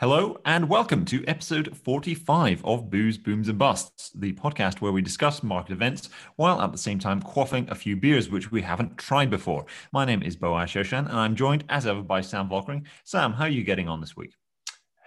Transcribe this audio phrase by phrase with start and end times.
[0.00, 5.02] Hello and welcome to episode 45 of Booze, Booms and Busts, the podcast where we
[5.02, 8.96] discuss market events while at the same time quaffing a few beers which we haven't
[8.96, 9.66] tried before.
[9.92, 12.86] My name is Boaz Shoshan and I'm joined as ever by Sam Volkering.
[13.04, 14.32] Sam, how are you getting on this week?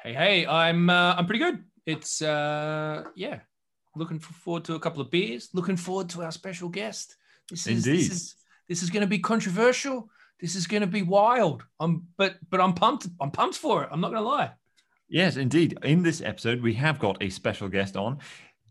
[0.04, 1.64] Hey, hey, I'm uh, I'm pretty good.
[1.88, 3.40] It's uh yeah,
[3.96, 5.50] looking forward to a couple of beers.
[5.56, 7.16] Looking forward to our special guest.
[7.50, 8.00] This is Indeed.
[8.00, 8.36] this is
[8.70, 10.12] this is going to be controversial.
[10.40, 11.66] This is going to be wild.
[11.80, 13.08] I'm but but I'm pumped.
[13.20, 13.90] I'm pumped for it.
[13.92, 14.52] I'm not going to lie.
[15.14, 15.78] Yes, indeed.
[15.84, 18.18] In this episode, we have got a special guest on.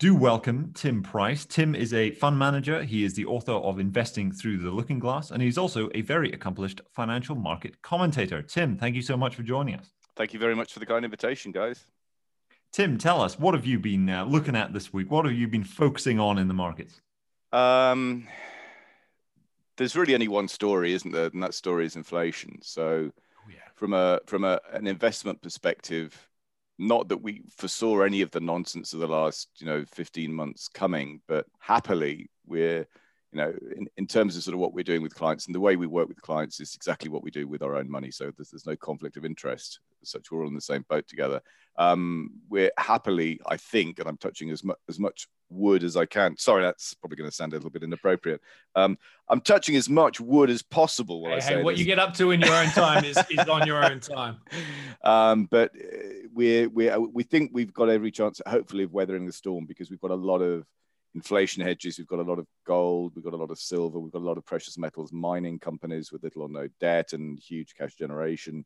[0.01, 1.47] Do welcome Tim Price.
[1.47, 2.83] Tim is a fund manager.
[2.83, 6.33] He is the author of Investing Through the Looking Glass, and he's also a very
[6.33, 8.43] accomplished financial market commentator.
[8.43, 9.93] Tim, thank you so much for joining us.
[10.17, 11.87] Thank you very much for the kind invitation, guys.
[12.73, 15.13] Tim, tell us, what have you been uh, looking at this week?
[15.13, 17.01] What have you been focusing on in the markets?
[17.53, 18.27] Um,
[19.77, 21.27] there's really only one story, isn't there?
[21.27, 22.59] And that story is inflation.
[22.63, 23.13] So,
[23.49, 23.61] yeah.
[23.77, 26.29] from a from a, an investment perspective,
[26.83, 30.69] not that we foresaw any of the nonsense of the last you know 15 months
[30.69, 32.87] coming, but happily we're
[33.31, 35.61] you know in, in terms of sort of what we're doing with clients and the
[35.61, 38.11] way we work with clients is exactly what we do with our own money.
[38.11, 39.79] So there's, there's no conflict of interest.
[40.03, 41.41] As such, we're all in the same boat together.
[41.77, 46.07] Um, we're happily, I think, and I'm touching as much as much wood as I
[46.07, 46.37] can.
[46.37, 48.41] Sorry, that's probably going to sound a little bit inappropriate.
[48.75, 51.27] Um, I'm touching as much wood as possible.
[51.27, 51.81] Hey, hey, what this.
[51.81, 54.39] you get up to in your own time is, is on your own time.
[55.05, 59.33] um, but uh, we we we think we've got every chance, hopefully, of weathering the
[59.33, 60.65] storm because we've got a lot of
[61.15, 61.99] inflation hedges.
[61.99, 63.13] We've got a lot of gold.
[63.15, 63.99] We've got a lot of silver.
[63.99, 67.39] We've got a lot of precious metals, mining companies with little or no debt and
[67.39, 68.65] huge cash generation.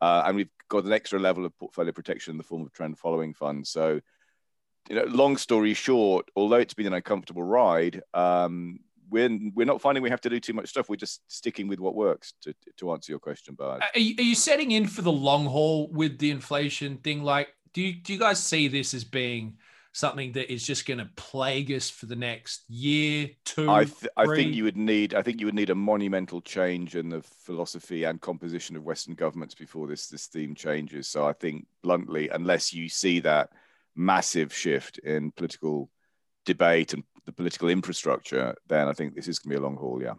[0.00, 2.98] Uh, and we've got an extra level of portfolio protection in the form of trend
[2.98, 3.70] following funds.
[3.70, 4.00] So,
[4.88, 9.80] you know, long story short, although it's been an uncomfortable ride, um, we're we're not
[9.80, 10.88] finding we have to do too much stuff.
[10.88, 12.34] We're just sticking with what works.
[12.42, 13.82] To to answer your question, Bard.
[13.94, 17.22] Are you, are you setting in for the long haul with the inflation thing?
[17.22, 19.58] Like, do you, do you guys see this as being
[19.92, 23.70] something that is just going to plague us for the next year, two?
[23.70, 26.96] I, th- I think you would need I think you would need a monumental change
[26.96, 31.08] in the philosophy and composition of Western governments before this this theme changes.
[31.08, 33.50] So I think bluntly, unless you see that
[33.98, 35.90] massive shift in political
[36.46, 39.76] debate and the political infrastructure, then I think this is going to be a long
[39.76, 40.02] haul.
[40.02, 40.14] Yeah.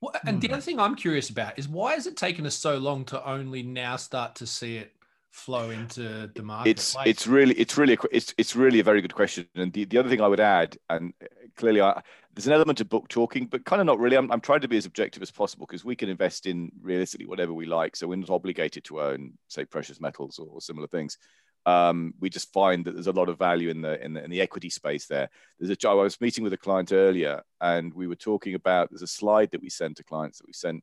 [0.00, 0.54] Well, and the Hmm.
[0.54, 3.62] other thing I'm curious about is why has it taken us so long to only
[3.62, 4.92] now start to see it
[5.30, 6.70] flow into the market?
[6.70, 9.84] it's it's really it's really a, it's it's really a very good question and the,
[9.86, 11.14] the other thing i would add and
[11.56, 12.02] clearly I,
[12.34, 14.68] there's an element of book talking but kind of not really i'm, I'm trying to
[14.68, 18.06] be as objective as possible because we can invest in realistically whatever we like so
[18.06, 21.16] we're not obligated to own say precious metals or, or similar things
[21.64, 24.30] um, we just find that there's a lot of value in the, in the in
[24.30, 25.28] the equity space there
[25.58, 29.02] there's a i was meeting with a client earlier and we were talking about there's
[29.02, 30.82] a slide that we sent to clients that we sent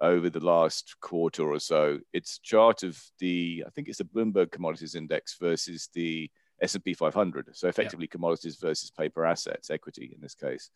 [0.00, 1.98] over the last quarter or so.
[2.12, 6.30] It's a chart of the, I think it's the Bloomberg Commodities Index versus the
[6.60, 7.50] S&P 500.
[7.52, 10.70] So effectively commodities versus paper assets, equity in this case.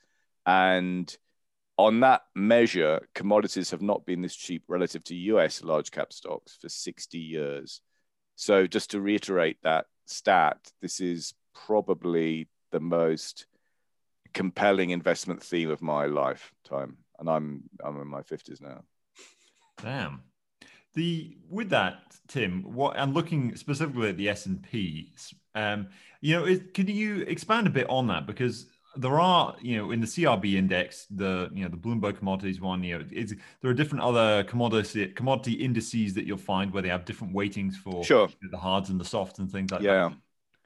[0.47, 1.15] And
[1.77, 6.57] on that measure, commodities have not been this cheap relative to US large cap stocks
[6.61, 7.81] for 60 years.
[8.39, 11.35] So just to reiterate that stat, this is
[11.67, 13.47] probably the most
[14.33, 16.99] compelling investment theme of my lifetime.
[17.19, 18.85] And I'm I'm in my 50s now.
[19.83, 20.23] Damn.
[20.95, 25.13] The with that, Tim, what and looking specifically at the S and P,
[25.57, 25.89] um,
[26.21, 28.67] you know, is, can you expand a bit on that because
[28.99, 32.83] there are, you know, in the CRB index, the you know the Bloomberg commodities one,
[32.83, 36.89] you know, is there are different other commodity commodity indices that you'll find where they
[36.89, 38.29] have different weightings for Sure.
[38.51, 39.87] the hards and the softs and things like that.
[39.87, 40.09] Yeah.
[40.09, 40.17] that.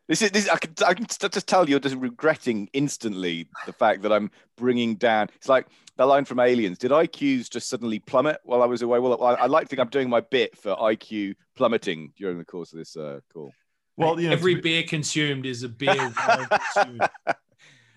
[0.09, 0.49] This is this.
[0.49, 4.97] I can I can just tell you're just regretting instantly the fact that I'm bringing
[4.97, 5.29] down.
[5.37, 6.79] It's like that line from Aliens.
[6.79, 8.99] Did IQs just suddenly plummet while I was away?
[8.99, 12.45] Well, I, I like to think I'm doing my bit for IQ plummeting during the
[12.45, 13.53] course of this uh, call.
[13.97, 17.03] Well, you know, every be- beer consumed is a beer consumed.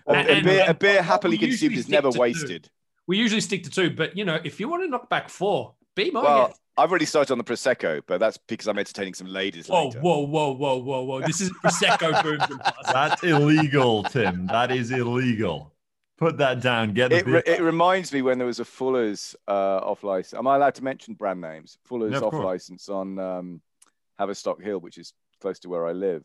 [0.08, 2.70] A, And- a beer, a beer happily consumed is never to do- wasted.
[3.08, 5.74] We usually stick to two, but you know, if you want to knock back four,
[5.94, 6.60] be my Well, guest.
[6.76, 10.00] I've already started on the prosecco, but that's because I'm entertaining some ladies Whoa, later.
[10.00, 11.20] whoa, whoa, whoa, whoa, whoa!
[11.22, 12.60] This is prosecco boom.
[12.92, 14.46] that's illegal, Tim.
[14.48, 15.72] That is illegal.
[16.18, 16.92] Put that down.
[16.94, 20.38] Get the It, re- it reminds me when there was a Fuller's uh, off license.
[20.38, 21.78] Am I allowed to mention brand names?
[21.84, 22.44] Fuller's Yeah, of off course.
[22.44, 23.60] license on um,
[24.18, 26.24] Haverstock Hill, which is close to where I live.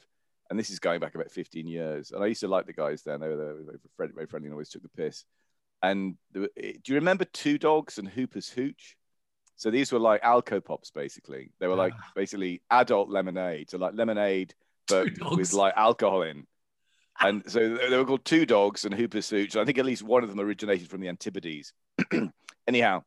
[0.52, 2.12] And this is going back about 15 years.
[2.12, 3.22] And I used to like the guys then.
[3.22, 5.24] They were, they were very, friendly, very friendly and always took the piss.
[5.82, 8.98] And were, do you remember Two Dogs and Hooper's Hooch?
[9.56, 11.52] So these were like Alco Pops, basically.
[11.60, 12.12] They were like Ah.
[12.16, 13.70] basically adult lemonade.
[13.72, 14.54] So like lemonade,
[14.88, 15.08] but
[15.38, 16.46] with like alcohol in.
[17.20, 19.56] And so they they were called Two Dogs and Hooper's Hooch.
[19.56, 21.72] I think at least one of them originated from the Antipodes.
[22.68, 23.04] Anyhow,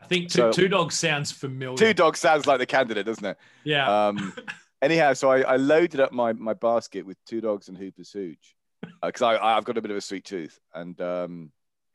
[0.00, 1.76] I think two, So- two dogs sounds familiar.
[1.76, 3.36] Two Dogs sounds like the candidate, doesn't it?
[3.64, 4.06] Yeah.
[4.08, 4.32] Um,
[4.82, 8.54] anyhow, so I, I loaded up my my basket with two dogs and Hooper's Hooch
[9.02, 11.52] because uh, I I've got a bit of a sweet tooth, and um,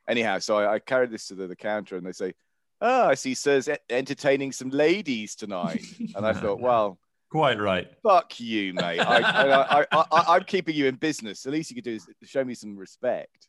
[0.07, 2.33] anyhow, so I, I carried this to the, the counter, and they say,
[2.81, 5.83] "Oh, I see, sir's entertaining some ladies tonight,"
[6.15, 6.99] and I thought, well.
[7.29, 7.87] Quite right.
[8.03, 8.99] Fuck you, mate.
[8.99, 11.41] I, I, I, I, am keeping you in business.
[11.41, 13.47] The least you could do is show me some respect.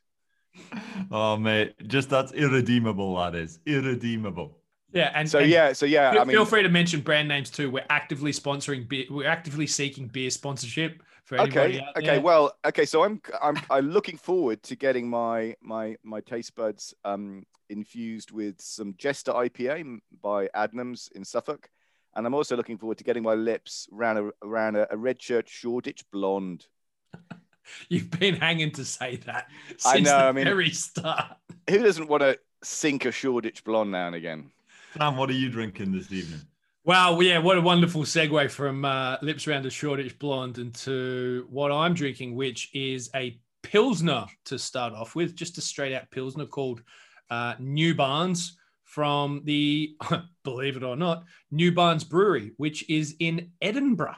[1.11, 3.17] Oh, mate, just that's irredeemable.
[3.17, 4.57] That is irredeemable.
[4.95, 6.13] Yeah, and so and yeah, so yeah.
[6.13, 7.69] Feel, I mean, feel free to mention brand names too.
[7.69, 9.07] We're actively sponsoring beer.
[9.11, 11.79] We're actively seeking beer sponsorship for anybody.
[11.79, 12.19] Okay, okay.
[12.19, 12.85] Well, okay.
[12.85, 18.31] So I'm I'm I'm looking forward to getting my my my taste buds um infused
[18.31, 21.69] with some Jester IPA by Adnams in Suffolk,
[22.15, 25.49] and I'm also looking forward to getting my lips around a around a, a Redchurch
[25.49, 26.67] Shoreditch blonde.
[27.89, 29.49] You've been hanging to say that
[29.79, 31.37] since I know, the I mean, very start.
[31.69, 34.53] Who doesn't want to sink a Shoreditch blonde now and again?
[34.97, 36.41] Sam, what are you drinking this evening?
[36.85, 41.73] Wow, yeah, what a wonderful segue from uh, Lips Round a Shoreditch Blonde into what
[41.73, 46.47] I'm drinking, which is a Pilsner to start off with, just a straight out Pilsner
[46.47, 46.83] called
[47.29, 49.97] uh, New Barns from the,
[50.45, 54.17] believe it or not, New Barns Brewery, which is in Edinburgh.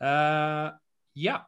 [0.00, 0.70] Uh,
[1.14, 1.40] yeah,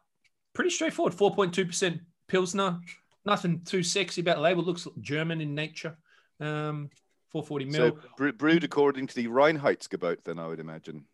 [0.53, 1.13] pretty straightforward.
[1.13, 2.79] 4.2% Pilsner.
[3.25, 4.63] Nothing too sexy about the label.
[4.63, 5.97] Looks German in nature.
[6.39, 6.89] Um,
[7.31, 7.99] 440 mil.
[8.17, 11.05] So brewed according to the Reinheitsgebot, then I would imagine.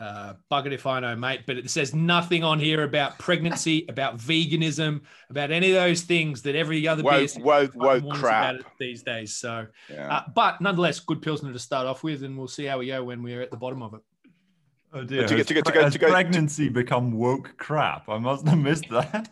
[0.00, 1.40] Uh, bugger if I know, mate.
[1.46, 6.42] But it says nothing on here about pregnancy, about veganism, about any of those things
[6.42, 9.34] that every other woke, beer woke, woke crap these days.
[9.34, 10.18] So, yeah.
[10.18, 13.02] uh, but nonetheless, good pilsner to start off with, and we'll see how we go
[13.02, 14.00] when we're at the bottom of it.
[14.92, 15.26] Oh dear!
[15.26, 18.08] To has, get, to get, to go, to go, pregnancy become woke crap?
[18.08, 19.30] I must have missed that.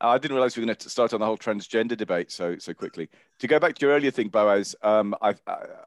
[0.00, 2.72] I didn't realize we were going to start on the whole transgender debate so so
[2.72, 3.08] quickly.
[3.40, 5.34] To go back to your earlier thing, Boaz, um, I,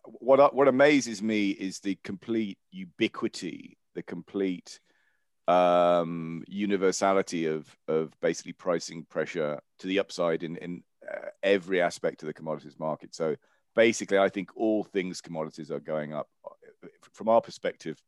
[0.06, 4.80] what what amazes me is the complete ubiquity, the complete
[5.48, 12.21] um, universality of of basically pricing pressure to the upside in in uh, every aspect
[12.21, 13.15] of the commodities market.
[13.15, 13.36] So
[13.75, 16.30] basically, I think all things commodities are going up.
[17.13, 18.01] From our perspective,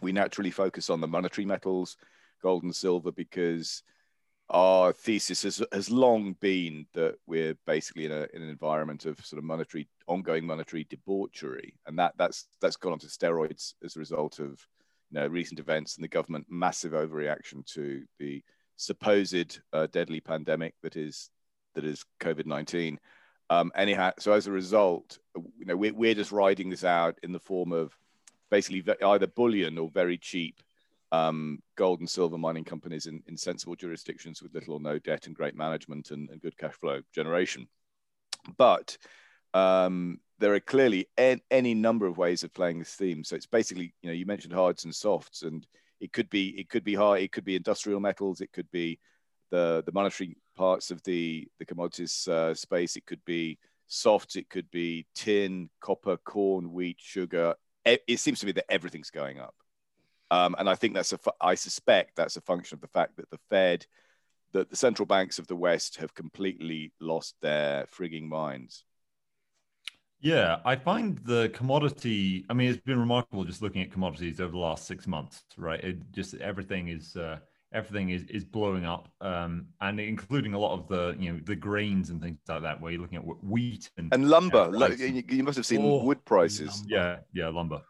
[0.00, 1.96] we naturally focus on the monetary metals,
[2.42, 3.82] gold and silver, because
[4.50, 9.24] our thesis has, has long been that we're basically in, a, in an environment of
[9.24, 11.74] sort of monetary ongoing monetary debauchery.
[11.86, 14.66] And that that's that's gone onto steroids as a result of
[15.10, 18.42] you know recent events and the government massive overreaction to the
[18.76, 21.30] supposed uh, deadly pandemic that is
[21.74, 22.96] that is covid-19
[23.50, 27.32] um, anyhow so as a result you know we're, we're just riding this out in
[27.32, 27.96] the form of
[28.50, 30.60] basically either bullion or very cheap
[31.12, 35.26] um, gold and silver mining companies in, in sensible jurisdictions with little or no debt
[35.26, 37.66] and great management and, and good cash flow generation.
[38.56, 38.96] But
[39.54, 43.24] um, there are clearly en- any number of ways of playing this theme.
[43.24, 45.66] So it's basically, you know, you mentioned hards and softs, and
[46.00, 48.98] it could be it could be hard, it could be industrial metals, it could be
[49.50, 54.48] the the monetary parts of the the commodities uh, space, it could be softs, it
[54.48, 57.54] could be tin, copper, corn, wheat, sugar.
[57.84, 59.54] It, it seems to me that everything's going up.
[60.30, 63.30] Um, and I think that's a, I suspect that's a function of the fact that
[63.30, 63.86] the Fed,
[64.52, 68.84] that the central banks of the West have completely lost their frigging minds.
[70.20, 72.44] Yeah, I find the commodity.
[72.50, 75.82] I mean, it's been remarkable just looking at commodities over the last six months, right?
[75.82, 77.38] It just everything is uh,
[77.72, 81.54] everything is is blowing up, um, and including a lot of the you know the
[81.54, 82.80] grains and things like that.
[82.80, 84.70] Where you're looking at wheat and, and lumber.
[84.98, 86.80] you, you, must have seen oh, wood prices.
[86.80, 87.22] Lumber.
[87.34, 87.82] Yeah, yeah, lumber.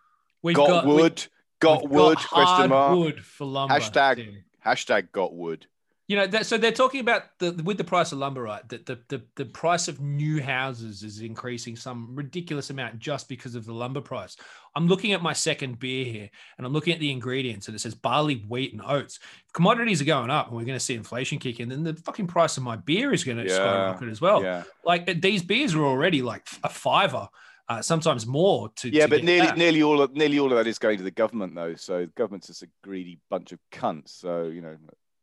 [0.43, 1.25] We've got, got wood.
[1.25, 4.35] We, got wood got question mark wood for lumber hashtag too.
[4.65, 5.67] hashtag got wood
[6.09, 8.87] you know that, so they're talking about the with the price of lumber right that
[8.87, 13.67] the, the the price of new houses is increasing some ridiculous amount just because of
[13.67, 14.37] the lumber price
[14.75, 17.79] i'm looking at my second beer here and i'm looking at the ingredients and it
[17.79, 20.95] says barley wheat and oats if commodities are going up and we're going to see
[20.95, 23.55] inflation kick in then the fucking price of my beer is going to yeah.
[23.55, 24.63] skyrocket as well yeah.
[24.85, 27.29] like these beers are already like a fiver
[27.69, 30.67] uh, sometimes more to yeah to but nearly nearly all of nearly all of that
[30.67, 31.75] is going to the government though.
[31.75, 34.11] So the government's just a greedy bunch of cunts.
[34.21, 34.77] So you know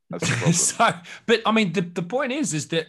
[0.09, 0.53] that's the problem.
[0.53, 0.91] so
[1.25, 2.87] but i mean the, the point is is that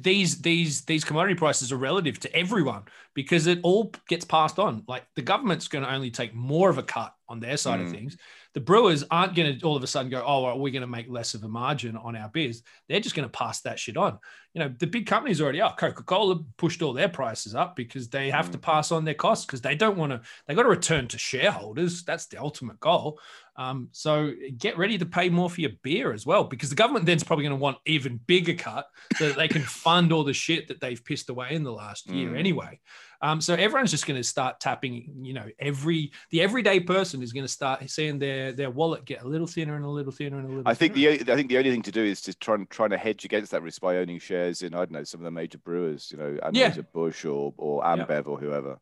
[0.00, 2.82] these these these commodity prices are relative to everyone
[3.14, 6.78] because it all gets passed on like the government's going to only take more of
[6.78, 7.86] a cut on their side mm.
[7.86, 8.16] of things
[8.54, 10.86] the brewers aren't going to all of a sudden go, oh, well, we're going to
[10.86, 12.62] make less of a margin on our beers.
[12.88, 14.18] They're just going to pass that shit on.
[14.52, 15.74] You know, the big companies already are.
[15.74, 18.52] Coca Cola pushed all their prices up because they have mm.
[18.52, 21.18] to pass on their costs because they don't want to, they got to return to
[21.18, 22.04] shareholders.
[22.04, 23.18] That's the ultimate goal.
[23.56, 27.04] Um, so get ready to pay more for your beer as well because the government
[27.04, 28.86] then's probably going to want even bigger cut
[29.18, 32.30] so they can fund all the shit that they've pissed away in the last year
[32.30, 32.38] Mm.
[32.38, 32.78] anyway.
[33.20, 34.94] Um, so everyone's just going to start tapping.
[35.22, 39.22] You know, every the everyday person is going to start seeing their their wallet get
[39.22, 40.68] a little thinner and a little thinner and a little.
[40.72, 41.16] I think thinner.
[41.24, 43.24] the I think the only thing to do is to try and trying to hedge
[43.24, 46.10] against that risk by owning shares in I don't know some of the major brewers,
[46.12, 46.70] you know, Yeah.
[46.70, 48.04] Anheuser Busch or or Yeah.
[48.04, 48.78] Ambev or whoever.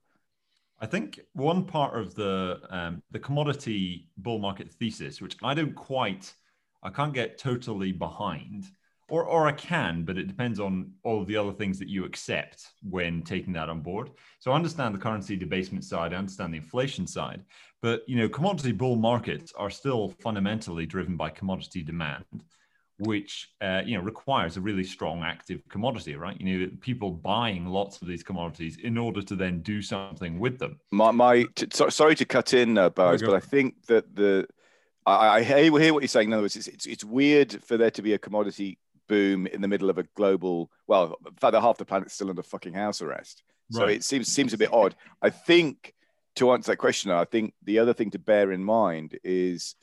[0.79, 5.75] I think one part of the um, the commodity bull market thesis, which I don't
[5.75, 6.35] quite,
[6.83, 8.65] I can't get totally behind,
[9.11, 12.05] or or I can, but it depends on all of the other things that you
[12.05, 14.11] accept when taking that on board.
[14.39, 17.45] So I understand the currency debasement side, I understand the inflation side,
[17.83, 22.25] but you know, commodity bull markets are still fundamentally driven by commodity demand.
[23.03, 26.39] Which uh, you know requires a really strong active commodity, right?
[26.39, 30.59] You know, people buying lots of these commodities in order to then do something with
[30.59, 30.79] them.
[30.91, 34.47] My my t- so, sorry to cut in, uh, but I think that the
[35.07, 36.29] I, I hear, hear what you're saying.
[36.29, 38.79] In other words, it's, it's it's weird for there to be a commodity
[39.11, 40.71] boom in the middle of a global.
[40.87, 43.43] Well, in fact, half the planet's still under fucking house arrest.
[43.73, 43.97] So Right.
[43.97, 44.95] it seems seems a bit odd.
[45.21, 45.93] I think
[46.37, 49.75] to answer that question, I think the other thing to bear in mind is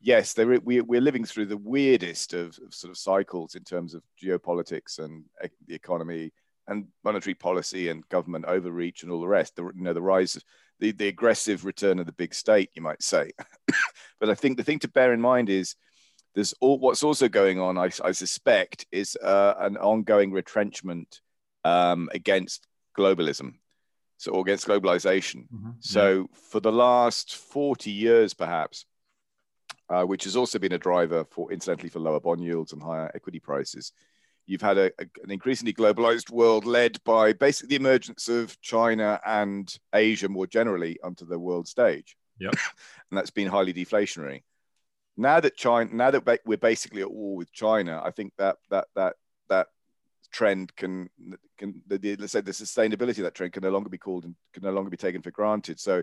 [0.00, 3.92] yes, there we, we're living through the weirdest of, of sort of cycles in terms
[3.92, 5.24] of geopolitics and
[5.66, 6.32] the economy
[6.68, 9.56] and monetary policy and government overreach and all the rest.
[9.56, 10.44] The you know the rise of
[10.78, 13.32] the, the aggressive return of the big state, you might say.
[14.20, 15.74] but I think the thing to bear in mind is
[16.36, 17.78] there's all what's also going on.
[17.78, 21.20] I, I suspect is uh, an ongoing retrenchment
[21.64, 23.54] um, against globalism,
[24.18, 25.46] so or against globalization.
[25.80, 28.84] So for the last 40 years, perhaps,
[29.88, 33.10] uh, which has also been a driver for, incidentally, for lower bond yields and higher
[33.14, 33.92] equity prices,
[34.46, 39.18] you've had a, a- an increasingly globalized world led by basically the emergence of China
[39.24, 42.14] and Asia more generally onto the world stage.
[42.40, 42.52] Yep.
[43.10, 44.42] and that's been highly deflationary.
[45.16, 48.88] Now that China, now that we're basically at war with China, I think that that
[48.94, 49.14] that
[49.48, 49.68] that
[50.30, 51.08] trend can
[51.56, 54.34] can the, let's say the sustainability of that trend can no longer be called and
[54.52, 55.80] can no longer be taken for granted.
[55.80, 56.02] So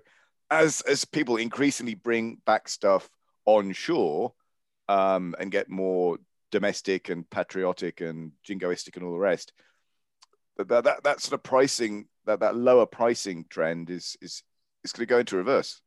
[0.49, 3.09] as as people increasingly bring back stuff
[3.45, 4.33] onshore
[4.89, 6.17] um, and get more
[6.51, 9.53] domestic and patriotic and jingoistic and all the rest,
[10.57, 14.43] that that, that, that sort of pricing that that lower pricing trend is is
[14.83, 15.81] is going to go into reverse.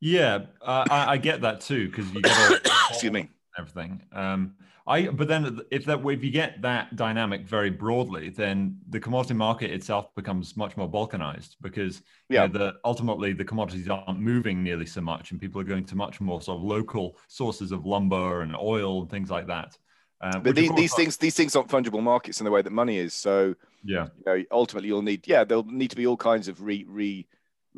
[0.00, 2.36] Yeah, uh, I, I get that too because you get
[2.90, 3.28] Excuse me.
[3.58, 4.02] everything.
[4.12, 4.54] Um,
[4.86, 9.34] I but then if that if you get that dynamic very broadly, then the commodity
[9.34, 12.02] market itself becomes much more balkanized because you
[12.36, 12.46] Yeah.
[12.46, 15.96] know, the ultimately the commodities aren't moving nearly so much, and people are going to
[15.96, 19.76] much more sort of local sources of lumber and oil and things like that.
[20.20, 22.98] Uh, But these, these things these things aren't fungible markets in the way that money
[22.98, 23.14] is.
[23.14, 26.62] So yeah, you know, ultimately you'll need yeah there'll need to be all kinds of
[26.62, 27.26] re, re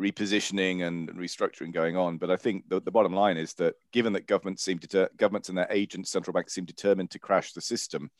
[0.00, 2.18] repositioning and restructuring going on.
[2.18, 5.48] But i think the, the bottom line is that given that governments seem to governments
[5.48, 8.10] and their agents central banks seem determined to crash the system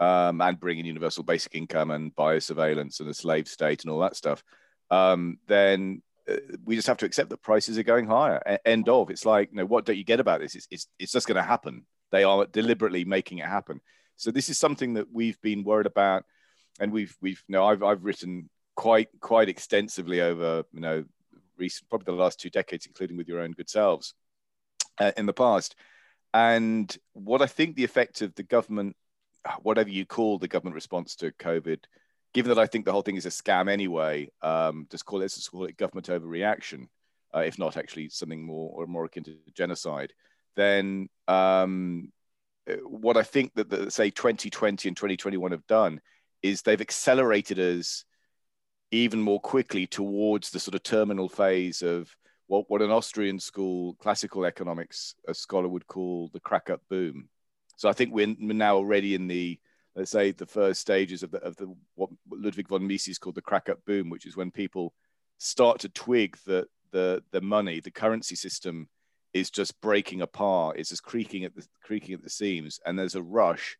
[0.00, 4.00] um, and bring in universal basic income and biosurveillance and a slave state and all
[4.00, 4.42] that stuff
[4.90, 8.40] um, then uh, we just have to accept that prices are going higher.
[8.50, 9.10] E- end of.
[9.10, 10.54] It's like you know what don't you get about this?
[10.54, 11.84] It's, it's, it's just going to happen.
[12.12, 13.80] They are deliberately making it happen.
[14.16, 16.24] So this is something that we've been worried about
[16.80, 21.04] and we've we've you know I've I've written quite quite extensively over you know
[21.56, 24.14] recent probably the last two decades, including with your own good selves
[24.98, 25.76] uh, in the past.
[26.32, 28.96] And what I think the effect of the government,
[29.62, 31.78] whatever you call the government response to COVID,
[32.32, 35.28] given that I think the whole thing is a scam anyway, um, just call it
[35.28, 36.88] just call it government overreaction,
[37.34, 40.12] uh, if not actually something more or more akin to genocide,
[40.56, 42.12] then um,
[42.82, 46.00] what I think that the, say 2020 and 2021 have done
[46.42, 48.04] is they've accelerated us
[48.90, 52.14] even more quickly towards the sort of terminal phase of
[52.46, 57.28] what, what an Austrian school classical economics scholar would call the crack up boom.
[57.76, 59.58] So I think we're, we're now already in the
[59.96, 63.42] let's say the first stages of the of the what Ludwig von Mises called the
[63.42, 64.94] crack up boom, which is when people
[65.38, 68.88] start to twig that the the money, the currency system
[69.32, 73.16] is just breaking apart, it's just creaking at the creaking at the seams, and there's
[73.16, 73.76] a rush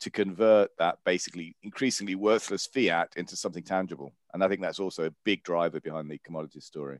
[0.00, 4.12] to convert that basically increasingly worthless fiat into something tangible.
[4.32, 6.98] And I think that's also a big driver behind the commodity story.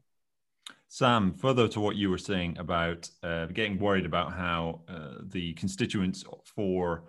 [0.88, 5.52] Sam, further to what you were saying about uh, getting worried about how uh, the
[5.54, 7.04] constituents for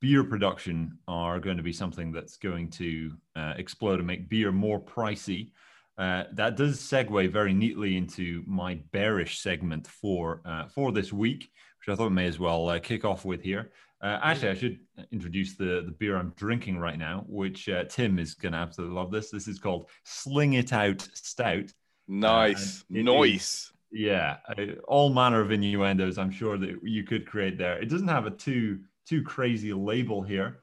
[0.00, 4.52] beer production are going to be something that's going to uh, explode and make beer
[4.52, 5.50] more pricey.
[5.96, 11.50] Uh, that does segue very neatly into my bearish segment for uh, for this week,
[11.78, 13.70] which I thought may as well uh, kick off with here.
[14.02, 14.80] Uh, actually, I should
[15.12, 18.96] introduce the, the beer I'm drinking right now, which uh, Tim is going to absolutely
[18.96, 19.12] love.
[19.12, 21.72] This this is called Sling It Out Stout.
[22.08, 23.72] Nice, Uh, nice.
[23.92, 24.54] Yeah, uh,
[24.88, 26.18] all manner of innuendos.
[26.18, 27.78] I'm sure that you could create there.
[27.80, 30.60] It doesn't have a too too crazy label here,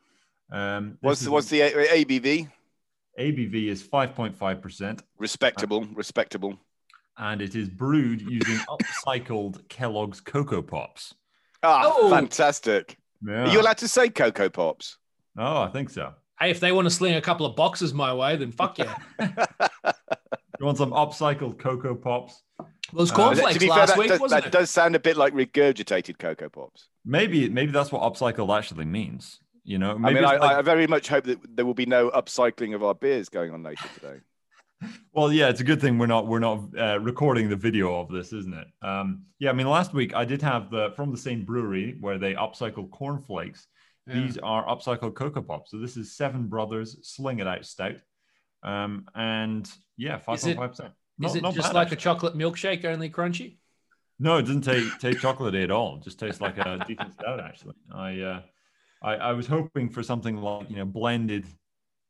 [0.52, 2.50] Um, What's is- the, what's the ABV?
[3.20, 6.58] ABV is 5.5%, Respectable, respectable.
[7.18, 11.14] and it is brewed using upcycled Kellogg's Coco Pops.
[11.64, 12.10] Ah, Oh.
[12.10, 12.98] fantastic.
[13.26, 13.46] Yeah.
[13.46, 14.98] Are you allowed to say Coco Pops?
[15.38, 16.14] oh, I think so.
[16.40, 18.96] Hey, if they want to sling a couple of boxes my way, then fuck yeah.
[20.60, 22.44] You want some upcycled Coco Pops?
[22.92, 24.52] Those Uh, cornflakes to be fair, last that, week, does, wasn't that it?
[24.58, 26.90] does sound a bit like regurgitated Coco Pops.
[27.06, 29.40] Maybe, maybe that's what upcycled actually means.
[29.64, 32.10] You know, I mean, I, like- I very much hope that there will be no
[32.12, 34.18] upcycling of our beers going on later today.
[35.14, 38.10] Well, yeah, it's a good thing we're not we're not uh, recording the video of
[38.10, 38.68] this, isn't it?
[38.82, 42.18] Um, yeah, I mean, last week I did have the from the same brewery where
[42.18, 43.68] they upcycle cornflakes.
[44.08, 44.14] Yeah.
[44.16, 45.72] These are upcycled coco pops.
[45.72, 47.98] So this is Seven Brothers Sling It Out Stout,
[48.64, 50.94] um, and yeah, five Is it- point five percent.
[51.22, 53.58] Is it just like a chocolate milkshake, only crunchy?
[54.20, 55.98] No, it doesn't taste taste chocolatey at all.
[55.98, 57.42] It just tastes like a decent stout.
[57.42, 58.42] Actually, I, uh,
[59.04, 61.46] I I was hoping for something like you know blended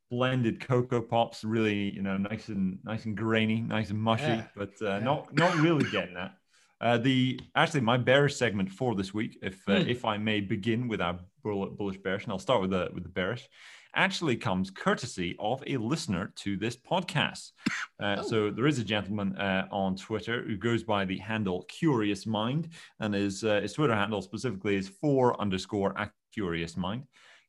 [0.10, 4.48] blended coco pops, really you know nice and nice and grainy, nice and mushy, Yeah.
[4.56, 5.00] but uh, Yeah.
[5.00, 6.36] not not really getting that.
[6.82, 9.90] Uh, the actually my bearish segment for this week, if uh, Hmm.
[9.90, 13.04] if I may begin with our bull- bullish bearish, and I'll start with the with
[13.04, 13.48] the bearish,
[13.96, 17.52] actually comes courtesy of a listener to this podcast.
[18.00, 18.22] Uh, Oh.
[18.22, 22.70] So there is a gentleman uh, on Twitter who goes by the handle Curious Mind,
[23.00, 25.94] and his uh, his Twitter handle specifically is for underscore
[26.34, 27.04] curious mind,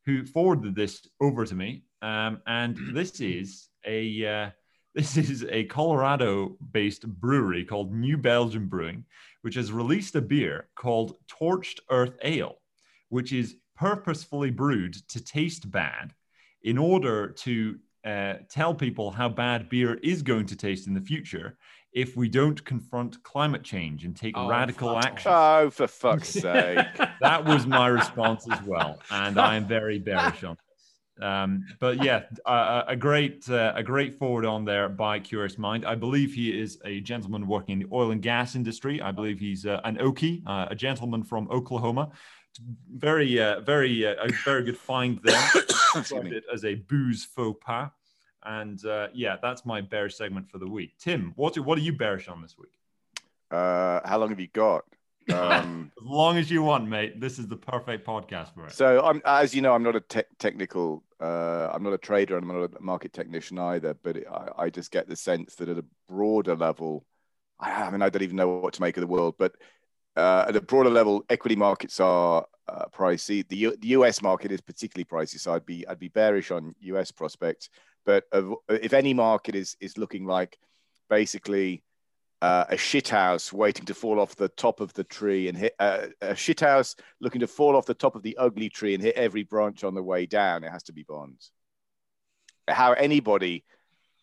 [0.07, 1.85] who forwarded this over to me.
[2.03, 4.51] Um, and this is a uh,
[4.95, 9.05] this is a Colorado-based brewery called New Belgium Brewing,
[9.43, 12.57] which has released a beer called Torched Earth Ale,
[13.09, 16.13] which is purposefully brewed to taste bad
[16.63, 21.01] in order to uh, tell people how bad beer is going to taste in the
[21.01, 21.57] future
[21.93, 25.33] if we don't confront climate change and take Oh, radical fuck action.
[25.35, 26.87] Oh, for fuck's sake.
[27.21, 31.25] That was my response as well, and I am very bearish on this.
[31.25, 35.85] Um, but yeah, a, a great uh, a great forward on there by Curious Mind.
[35.85, 39.03] I believe he is a gentleman working in the oil and gas industry.
[39.03, 42.11] I believe he's uh, an Okie, uh, a gentleman from Oklahoma.
[42.91, 45.49] Very uh, very uh, a very good find there.
[45.97, 46.37] Excuse me.
[46.37, 47.91] it as a booze faux pas.
[48.45, 50.95] And uh, yeah, that's my bearish segment for the week.
[50.99, 52.73] Tim, what what are you bearish on this week?
[53.51, 54.85] Uh, how long have you got?
[55.31, 57.21] Um, As long as you want, mate.
[57.21, 58.73] This is the perfect podcast for it.
[58.73, 62.37] so, I'm, as you know, I'm not a tech technical, uh, I'm not a trader,
[62.37, 63.95] and I'm not a market technician either.
[63.95, 67.05] But it, I, I just get the sense that at a broader level,
[67.61, 69.55] I, I mean, I don't even know what to make of the world, but
[70.17, 73.47] uh, at a broader level, equity markets are uh, pricey.
[73.47, 76.75] The, U, the US market is particularly pricey, so I'd be I'd be bearish on
[76.81, 77.69] US prospects.
[78.11, 80.59] But of, if any market is is looking like
[81.09, 81.85] basically
[82.43, 86.07] uh, a shithouse waiting to fall off the top of the tree and hit uh,
[86.21, 89.45] a shithouse looking to fall off the top of the ugly tree and hit every
[89.45, 91.53] branch on the way down, it has to be bonds.
[92.67, 93.65] How anybody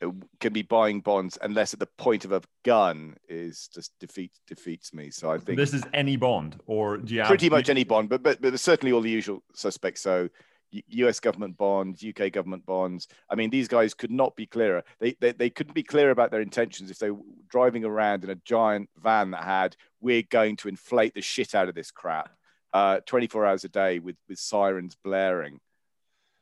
[0.02, 4.34] uh, can be buying bonds unless at the point of a gun is just defeat
[4.48, 5.12] defeats me.
[5.12, 8.42] So I think This is any bond, or do pretty much any bond, but but,
[8.42, 10.02] but certainly all the usual suspects.
[10.02, 10.28] So
[10.72, 11.20] U.S.
[11.20, 13.08] government bonds, UK government bonds.
[13.30, 14.84] I mean, these guys could not be clearer.
[15.00, 18.30] They, they they couldn't be clear about their intentions if they were driving around in
[18.30, 22.30] a giant van that had "We're going to inflate the shit out of this crap,"
[22.74, 25.60] uh, 24 hours a day with with sirens blaring.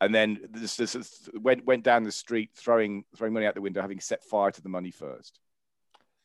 [0.00, 3.60] And then this, this, this went went down the street throwing throwing money out the
[3.62, 5.38] window, having set fire to the money first.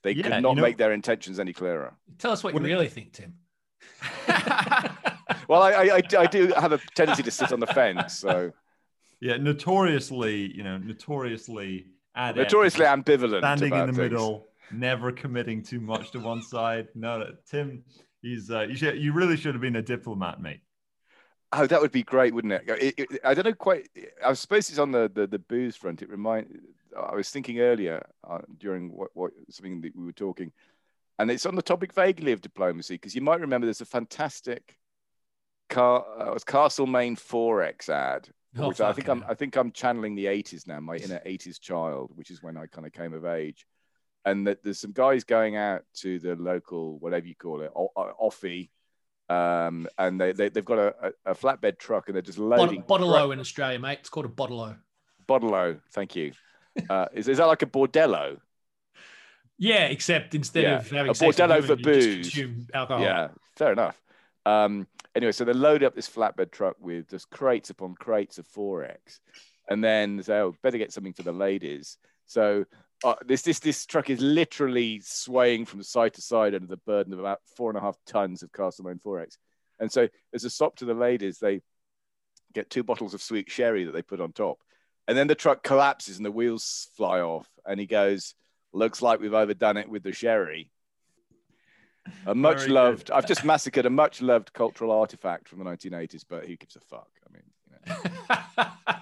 [0.04, 1.94] They Yeah, could you not know- make their intentions any clearer.
[2.18, 3.36] Tell us what Well, you really think, Tim.
[5.52, 8.54] Well, I, I, I I do have a tendency to sit on the fence, so
[9.20, 13.40] Yeah, notoriously, you know, notoriously adept, notoriously ambivalent.
[13.40, 13.98] standing in the things.
[13.98, 16.88] middle, never committing too much to one side.
[16.96, 17.84] No, no, Tim,
[18.22, 20.62] he's uh, you should you really should have been a diplomat, mate.
[21.52, 22.64] Oh, that would be great, wouldn't it?
[22.70, 23.90] It- it- I don't know quite.
[24.26, 26.02] I suppose it's on the, the, the booze front.
[26.02, 26.62] It remind.
[26.96, 30.54] I was thinking earlier uh, during what, what something that we were talking,
[31.20, 34.78] and it's on the topic vaguely of diplomacy because you might remember there's a fantastic
[35.72, 36.06] car.
[36.20, 39.14] Uh, it was Castlemaine Forex ad, Oh, which I think yeah.
[39.14, 42.58] I'm I think I'm channeling the 80s now, my inner 80s child, which is when
[42.58, 43.66] I kind of came of age.
[44.24, 47.92] And that there's some guys going out to the local, whatever you call it, o-
[48.22, 48.70] offie,
[49.30, 52.88] um, and they, they they've got a, a, flatbed truck and they're just loading Bot-
[53.00, 54.00] Bottle-o in Australia, mate.
[54.02, 54.76] It's called a bottle-o.
[55.26, 56.34] Bottle-o, thank you.
[56.90, 58.38] Uh, is, is that like a bordello?
[59.58, 62.38] Yeah, except instead Yeah, of having a bordello for booze.
[62.74, 63.04] alcohol.
[63.04, 64.01] Yeah, fair enough.
[64.46, 68.48] Um, anyway, so they load up this flatbed truck with just crates upon crates of
[68.48, 69.20] Forex,
[69.70, 72.66] and then they say, "Oh, better get something for the ladies." So
[73.04, 77.14] uh, this this this truck is literally swaying from side to side under the burden
[77.14, 79.38] of about four and a half tons of Castlemaine Forex.
[79.80, 81.62] And so, as a sop to the ladies, they
[82.54, 84.60] get two bottles of sweet sherry that they put on top.
[85.08, 87.48] And then the truck collapses and the wheels fly off.
[87.66, 88.36] And he goes,
[88.74, 90.70] Looks like we've overdone it with the sherry.
[92.26, 93.12] A much Very loved.
[93.12, 96.80] I've just massacred a much loved cultural artifact from the 1980s, but who gives a
[96.80, 97.10] fuck?
[97.28, 98.98] I mean, you know.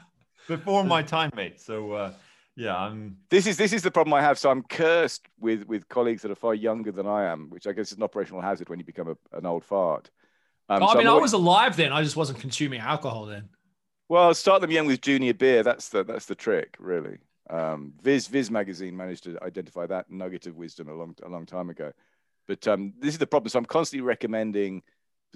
[0.47, 1.61] Before my time, mate.
[1.61, 2.13] So uh,
[2.55, 3.17] yeah, I'm.
[3.29, 4.37] this is this is the problem I have.
[4.37, 7.71] So I'm cursed with with colleagues that are far younger than I am, which I
[7.71, 10.09] guess is an operational hazard when you become a, an old fart.
[10.67, 11.93] Um, I so mean, I'm I was alive then.
[11.93, 13.49] I just wasn't consuming alcohol then.
[14.09, 15.63] Well, start them young with junior beer.
[15.63, 17.17] That's the that's the trick, really.
[17.49, 21.45] Um, Viz Viz magazine managed to identify that nugget of wisdom a long a long
[21.45, 21.91] time ago.
[22.49, 23.49] But um, this is the problem.
[23.49, 24.81] So I'm constantly recommending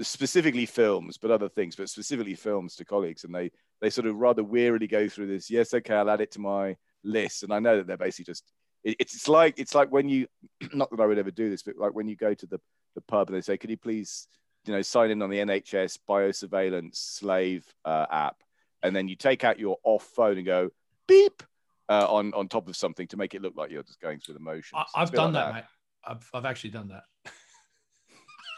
[0.02, 4.16] specifically films, but other things, but specifically films to colleagues, and they they sort of
[4.16, 5.48] rather wearily go through this.
[5.48, 8.52] Yes, okay, I'll add it to my list, and I know that they're basically just.
[8.84, 10.26] It, it's like it's like when you,
[10.74, 12.60] not that I would ever do this, but like when you go to the
[12.96, 14.28] the pub and they say, "Could you please,
[14.66, 18.38] you know, sign in on the NHS biosurveillance slave uh, app?"
[18.82, 20.70] and then you take out your off phone and go
[21.08, 21.44] beep
[21.90, 24.34] uh, on on top of something to make it look like you're just going through
[24.34, 24.84] the motions.
[24.96, 25.64] I, I've done like that, mate.
[26.06, 27.04] I've, I've actually done that.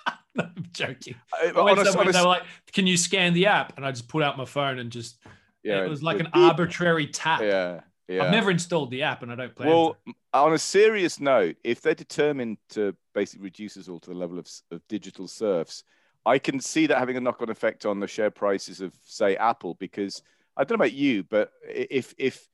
[0.36, 1.16] no, I'm joking.
[1.34, 3.86] Uh, I went on a- somewhere, they were like, "Can you scan the app?" And
[3.86, 5.18] I just put out my phone and just
[5.64, 7.42] yeah, it was like an arbitrary tap.
[7.42, 8.24] Yeah, yeah.
[8.24, 9.70] I've never installed the app, and I don't plan.
[9.70, 10.14] well, to.
[10.34, 14.38] on a serious note, if they're determined to basically reduce us all to the level
[14.38, 15.84] of, of digital serfs,
[16.26, 19.76] I can see that having a knock-on effect on the share prices of, say, Apple.
[19.76, 20.22] Because
[20.56, 22.48] I don't know about you, but if if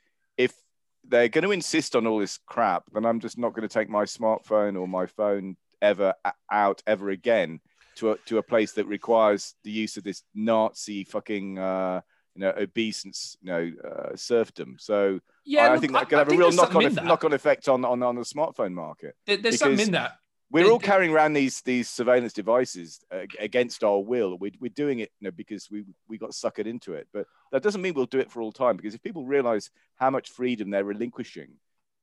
[1.11, 3.89] they're going to insist on all this crap, then I'm just not going to take
[3.89, 6.13] my smartphone or my phone ever
[6.51, 7.59] out ever again
[7.97, 12.01] to a, to a place that requires the use of this Nazi fucking uh,
[12.35, 14.77] you know obeisance you know uh, serfdom.
[14.79, 17.33] So Yeah, I, I think that could I have a real knock on knock on
[17.33, 19.15] effect on, on on the smartphone market.
[19.25, 20.17] There- there's something in that.
[20.51, 24.37] We're all carrying around these these surveillance devices uh, against our will.
[24.37, 27.07] We're, we're doing it you know, because we we got suckered into it.
[27.13, 28.75] But that doesn't mean we'll do it for all time.
[28.75, 31.53] Because if people realize how much freedom they're relinquishing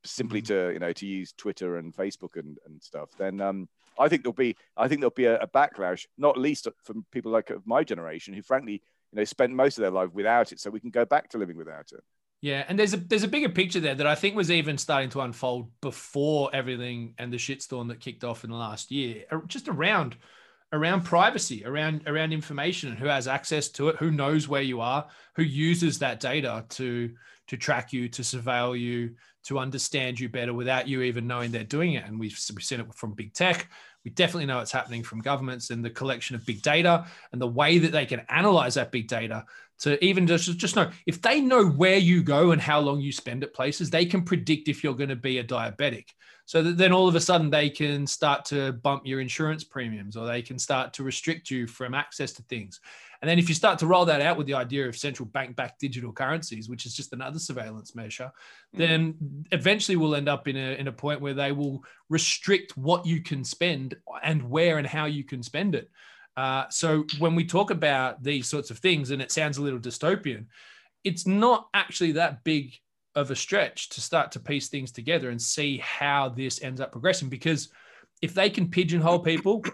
[0.05, 0.69] simply Mm-hmm.
[0.69, 4.23] to you know to use Twitter and Facebook and, and stuff, then um, I think
[4.23, 7.67] there'll be I think there'll be a, a backlash, not least from people like of
[7.67, 8.75] my generation who frankly
[9.13, 11.39] you know spent most of their life without it, so we can go back to
[11.39, 12.03] living without it.
[12.41, 15.11] Yeah, and there's a there's a bigger picture there that I think was even starting
[15.11, 19.67] to unfold before everything and the shitstorm that kicked off in the last year, just
[19.67, 20.17] around
[20.73, 24.81] around privacy, around around information, and who has access to it, who knows where you
[24.81, 27.11] are, who uses that data to
[27.49, 31.65] to track you, to surveil you, to understand you better without you even knowing they're
[31.65, 32.05] doing it.
[32.05, 33.71] And we've, we've seen it from big tech.
[34.09, 37.47] We definitely know it's happening from governments and the collection of big data and the
[37.47, 39.45] way that they can analyze that big data
[39.81, 43.13] to even just just know if they know where you go and how long you
[43.13, 46.07] spend at places, they can predict if you're going to be a diabetic.
[46.47, 50.17] So that then all of a sudden they can start to bump your insurance premiums
[50.17, 52.81] or they can start to restrict you from access to things.
[53.21, 55.57] And then if you start to roll that out with the idea of central bank
[55.57, 58.31] backed digital currencies, which is just another surveillance measure,
[58.73, 59.15] then
[59.51, 63.21] eventually we'll end up in a, in a point where they will restrict what you
[63.21, 65.91] can spend and where and how you can spend it.
[66.37, 69.81] Uh, so when we talk about these sorts of things, and it sounds a little
[69.81, 70.47] dystopian,
[71.03, 72.73] it's not actually that big
[73.17, 76.93] of a stretch to start to piece things together and see how this ends up
[76.93, 77.29] progressing.
[77.29, 77.71] Because
[78.23, 79.65] if they can pigeonhole people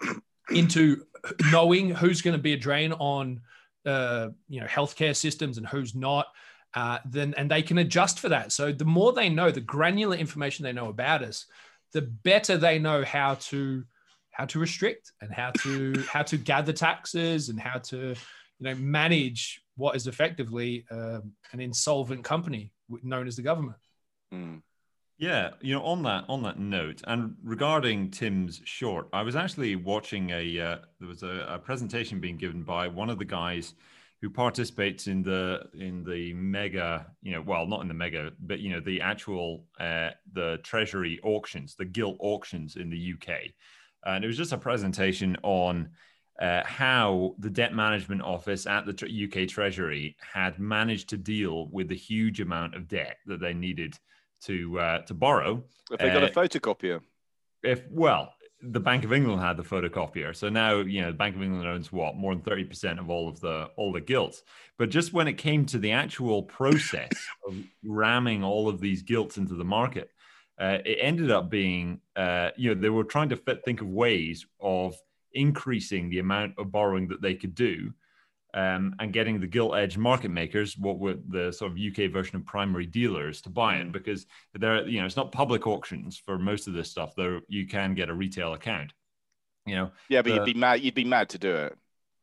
[0.49, 1.05] into
[1.51, 3.41] knowing who's going to be a drain on,
[3.85, 6.27] uh, you know, healthcare systems and who's not,
[6.73, 8.51] uh, then and they can adjust for that.
[8.51, 11.45] So the more they know, the granular information they know about us,
[11.93, 13.83] the better they know how to
[14.31, 18.15] how to restrict and how to how to gather taxes and how to you
[18.59, 22.71] know manage what is effectively um, an insolvent company
[23.03, 23.77] known as the government.
[24.33, 24.61] Mm.
[25.17, 29.77] Yeah, you know, on that on that note, and regarding Tim's short, I was actually
[29.77, 33.75] watching a uh, there was a, a presentation being given by one of the guys
[34.21, 38.59] who participates in the in the mega, you know, well, not in the mega, but
[38.59, 43.51] you know, the actual uh, the treasury auctions, the gilt auctions in the UK,
[44.03, 45.89] and it was just a presentation on.
[46.37, 51.87] Uh, how the debt management office at the UK Treasury had managed to deal with
[51.87, 53.97] the huge amount of debt that they needed
[54.43, 55.63] to uh, to borrow.
[55.91, 57.01] If they got Uh, a photocopier,
[57.63, 61.35] If well, the Bank of England had the photocopier, so now you know the Bank
[61.35, 64.43] of England owns what more than thirty percent of all of the all the gilts.
[64.77, 67.11] But just when it came to the actual process
[67.47, 70.11] of ramming all of these gilts into the market,
[70.59, 73.87] uh, it ended up being uh, you know they were trying to fit, think of
[73.87, 74.95] ways of
[75.33, 77.93] increasing the amount of borrowing that they could do
[78.55, 82.37] um, and getting the gilt edge market makers, what were the sort of UK version
[82.37, 86.39] of primary dealers, to buy it because they're you know it's not public auctions for
[86.39, 87.13] most of this stuff.
[87.15, 88.93] Though you can get a retail account.
[89.65, 90.81] You know, yeah, but the- you'd be mad.
[90.81, 91.77] You'd be mad to do it.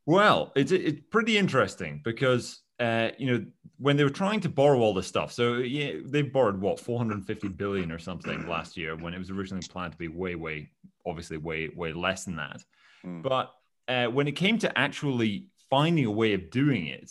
[0.07, 3.45] well, it's it's pretty interesting because uh, you know,
[3.79, 7.49] when they were trying to borrow all this stuff, so yeah, they borrowed what 450
[7.49, 10.71] billion or something last year when it was originally planned to be way, way,
[11.07, 12.61] obviously way, way less than that.
[13.07, 13.23] Mm.
[13.23, 13.53] But
[13.87, 17.11] uh, when it came to actually finding a way of doing it,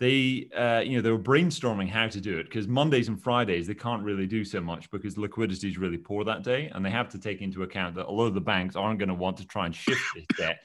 [0.00, 3.68] they, uh, you know, they were brainstorming how to do it because Mondays and Fridays
[3.68, 6.90] they can't really do so much because liquidity is really poor that day, and they
[6.90, 9.36] have to take into account that a lot of the banks aren't going to want
[9.36, 10.58] to try and shift this debt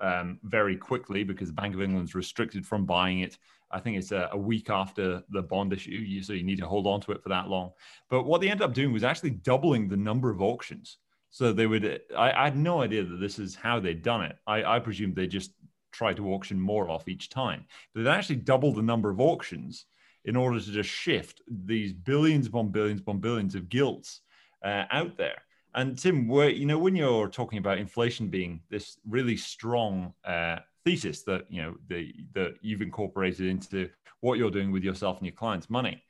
[0.00, 3.38] um, very quickly because the Bank of England's restricted from buying it.
[3.70, 6.88] I think it's a, a, week after the bond issue, so you need to hold
[6.88, 7.70] on to it for that long.
[8.10, 10.96] But what they ended up doing was actually doubling the number of auctions.
[11.30, 12.00] So they would.
[12.16, 14.36] I, I had no idea that this is how they'd done it.
[14.46, 15.52] I, I presumed they just
[15.92, 17.64] try to auction more off each time.
[17.94, 19.86] But they actually doubled the number of auctions
[20.24, 24.20] in order to just shift these billions upon billions upon billions of gilts
[24.64, 25.42] uh, out there.
[25.74, 31.22] And Tim, you know, when you're talking about inflation being this really strong uh, thesis
[31.22, 33.88] that you know the, that you've incorporated into
[34.20, 36.02] what you're doing with yourself and your clients' money,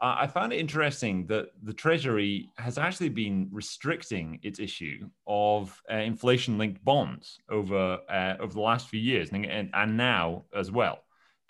[0.00, 5.80] uh, I found it interesting that the Treasury has actually been restricting its issue of
[5.90, 10.70] uh, inflation-linked bonds over uh, over the last few years, and, and, and now as
[10.70, 10.98] well.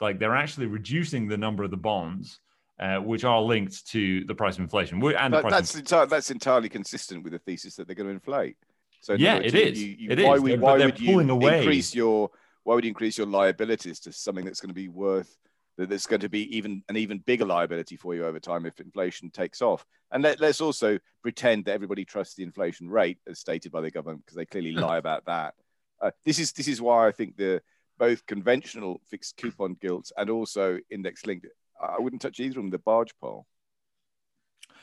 [0.01, 2.41] Like they're actually reducing the number of the bonds
[2.79, 5.03] uh, which are linked to the price of inflation.
[5.03, 8.57] And that's enti- that's entirely consistent with the thesis that they're going to inflate.
[9.01, 9.83] So yeah, it is.
[9.83, 10.41] You, you, it why is.
[10.41, 11.59] We, why would you away.
[11.59, 12.31] increase your
[12.63, 15.37] why would you increase your liabilities to something that's going to be worth
[15.77, 19.31] that's going to be even an even bigger liability for you over time if inflation
[19.31, 19.85] takes off.
[20.13, 23.91] And let, us also pretend that everybody trusts the inflation rate as stated by the
[23.91, 25.55] government because they clearly lie about that.
[26.01, 27.63] Uh, this is this is why I think the
[27.99, 31.47] both conventional fixed coupon gilts and also index linked.
[31.81, 32.71] I wouldn't touch either of them.
[32.71, 33.47] The barge pole.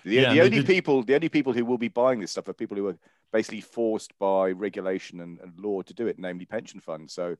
[0.03, 0.65] The, yeah, the only did...
[0.65, 2.97] people, the only people who will be buying this stuff are people who are
[3.31, 7.13] basically forced by regulation and, and law to do it, namely pension funds.
[7.13, 7.37] So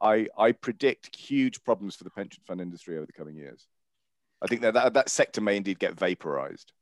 [0.00, 3.66] I, I predict huge problems for the pension fund industry over the coming years.
[4.40, 6.72] I think that, that that sector may indeed get vaporized.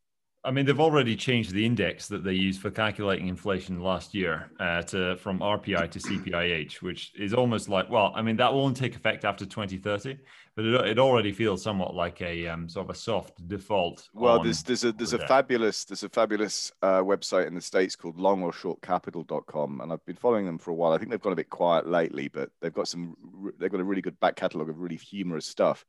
[0.47, 4.49] I mean, they've already changed the index that they use for calculating inflation last year
[4.61, 8.77] uh, to from RPI to CPIH, which is almost like, well, I mean, that won't
[8.77, 10.17] take effect after 2030,
[10.55, 14.09] but it, it already feels somewhat like a um, sort of a soft default.
[14.15, 17.97] Well, there's there's a there's a fabulous there's a fabulous uh, website in the states
[17.97, 20.93] called longorshortcapital.com, and I've been following them for a while.
[20.93, 23.17] I think they've gone a bit quiet lately, but they've got some
[23.59, 25.85] they've got a really good back catalog of really humorous stuff.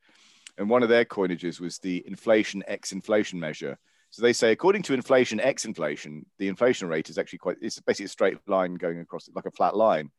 [0.57, 3.77] And one of their coinages was the inflation x inflation measure
[4.17, 7.79] so they say, according to inflation x inflation, the inflation rate is actually quite, it's
[7.79, 10.09] basically a straight line going across like a flat line.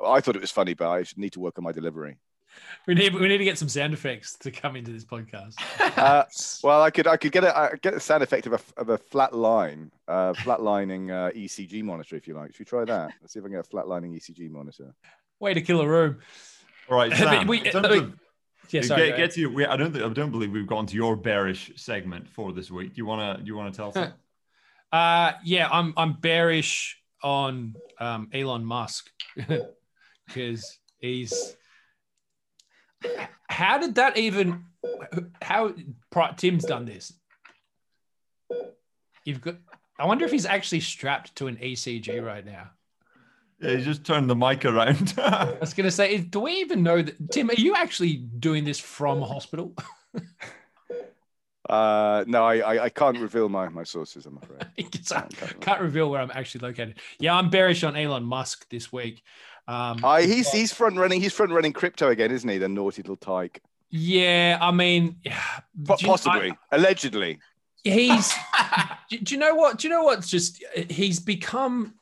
[0.00, 2.18] I thought it was funny, but I need to work on my delivery.
[2.86, 5.54] We need we need to get some sound effects to come into this podcast.
[5.98, 6.22] uh,
[6.62, 8.90] well, I could I could get a I get a sound effect of a of
[8.90, 12.52] a flat line, uh, flatlining uh, ECG monitor if you like.
[12.52, 13.10] Should we try that?
[13.20, 14.94] Let's see if I can get a flatlining ECG monitor.
[15.40, 16.20] Way to kill a room.
[16.88, 17.58] All right, Sam, we,
[18.70, 19.50] yeah, sorry, get, get to you.
[19.50, 22.70] We, I don't think, I don't believe we've gone to your bearish segment for this
[22.70, 22.94] week.
[22.94, 24.12] Do you want to do you want to tell us?
[24.92, 29.10] uh, yeah, I'm I'm bearish on um, Elon Musk
[30.26, 31.56] because he's.
[33.48, 34.64] How did that even?
[35.42, 35.74] How
[36.36, 37.12] Tim's done this?
[39.24, 39.56] You've got.
[39.98, 42.70] I wonder if he's actually strapped to an ECG right now.
[43.60, 45.14] Yeah, he just turned the mic around.
[45.18, 47.30] I was going to say, do we even know that?
[47.30, 49.74] Tim, are you actually doing this from a hospital?
[51.68, 54.90] uh, no, I, I, can't reveal my, my sources, I'm afraid.
[55.08, 57.00] can't, can't, reveal where I'm actually located.
[57.18, 59.22] Yeah, I'm bearish on Elon Musk this week.
[59.66, 61.20] Um, uh, he's, he's front running.
[61.20, 62.58] He's front running crypto again, isn't he?
[62.58, 63.62] The naughty little tyke.
[63.88, 65.16] Yeah, I mean,
[65.74, 67.38] but possibly, I, allegedly.
[67.82, 68.32] He's.
[69.10, 69.78] do, do you know what?
[69.78, 70.62] Do you know what's just?
[70.88, 71.94] He's become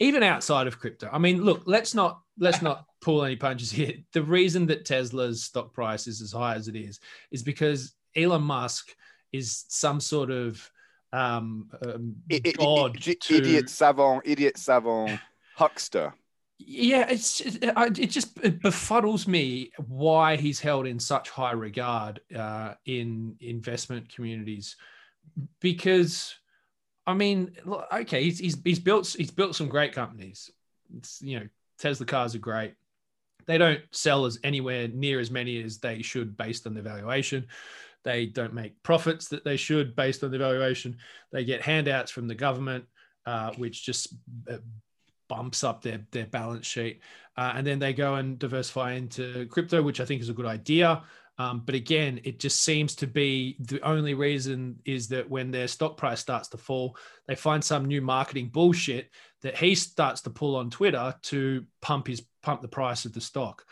[0.00, 1.08] even outside of crypto.
[1.12, 3.94] I mean, look, let's not let's not pull any punches here.
[4.12, 8.42] The reason that Tesla's stock price is as high as it is is because Elon
[8.42, 8.94] Musk
[9.32, 10.70] is some sort of
[11.12, 12.16] um, um
[12.58, 13.34] god idiot, to...
[13.36, 15.20] idiot savant, idiot savant
[15.56, 16.14] huckster.
[16.60, 22.74] Yeah, it's it just it befuddles me why he's held in such high regard uh,
[22.84, 24.76] in investment communities
[25.60, 26.34] because
[27.08, 27.56] I mean,
[27.90, 30.50] okay, he's, he's, he's built he's built some great companies.
[30.94, 31.46] It's, you know,
[31.78, 32.74] Tesla cars are great.
[33.46, 37.46] They don't sell as anywhere near as many as they should based on the valuation.
[38.04, 40.98] They don't make profits that they should based on the valuation.
[41.32, 42.84] They get handouts from the government,
[43.24, 44.14] uh, which just
[44.50, 44.58] uh,
[45.28, 47.00] bumps up their their balance sheet.
[47.38, 50.44] Uh, and then they go and diversify into crypto, which I think is a good
[50.44, 51.04] idea.
[51.38, 55.68] Um, but again, it just seems to be the only reason is that when their
[55.68, 56.96] stock price starts to fall,
[57.28, 59.10] they find some new marketing bullshit
[59.42, 63.20] that he starts to pull on Twitter to pump his pump the price of the
[63.20, 63.64] stock.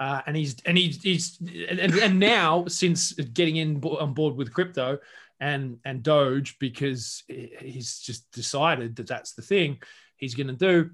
[0.00, 4.52] Uh, and he's and he's, he's and, and now since getting in on board with
[4.52, 4.98] crypto
[5.38, 9.78] and and Doge because he's just decided that that's the thing
[10.16, 10.90] he's going to do.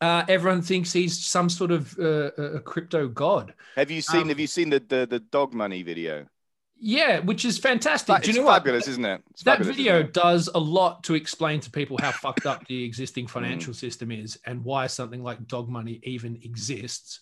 [0.00, 3.54] Uh, everyone thinks he's some sort of uh, a crypto god.
[3.76, 6.26] Have you seen um, Have you seen the, the the dog money video?
[6.78, 8.22] Yeah, which is fantastic.
[8.22, 8.90] Do you know fabulous, what?
[8.90, 9.22] isn't it?
[9.30, 10.12] It's that video it?
[10.12, 13.76] does a lot to explain to people how fucked up the existing financial mm.
[13.76, 17.20] system is and why something like dog money even exists.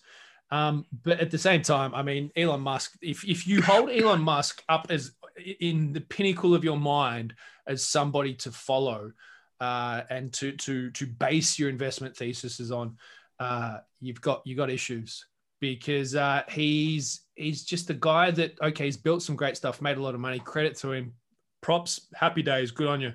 [0.51, 4.21] Um, but at the same time, I mean, Elon Musk, if, if you hold Elon
[4.21, 5.11] Musk up as
[5.59, 7.33] in the pinnacle of your mind
[7.65, 9.11] as somebody to follow
[9.59, 12.97] uh, and to, to, to base your investment thesis on,
[13.39, 15.25] uh, you've got, you got issues
[15.59, 19.97] because uh, he's, he's just a guy that, okay, he's built some great stuff, made
[19.97, 21.13] a lot of money, credit to him,
[21.61, 23.13] props, happy days, good on you.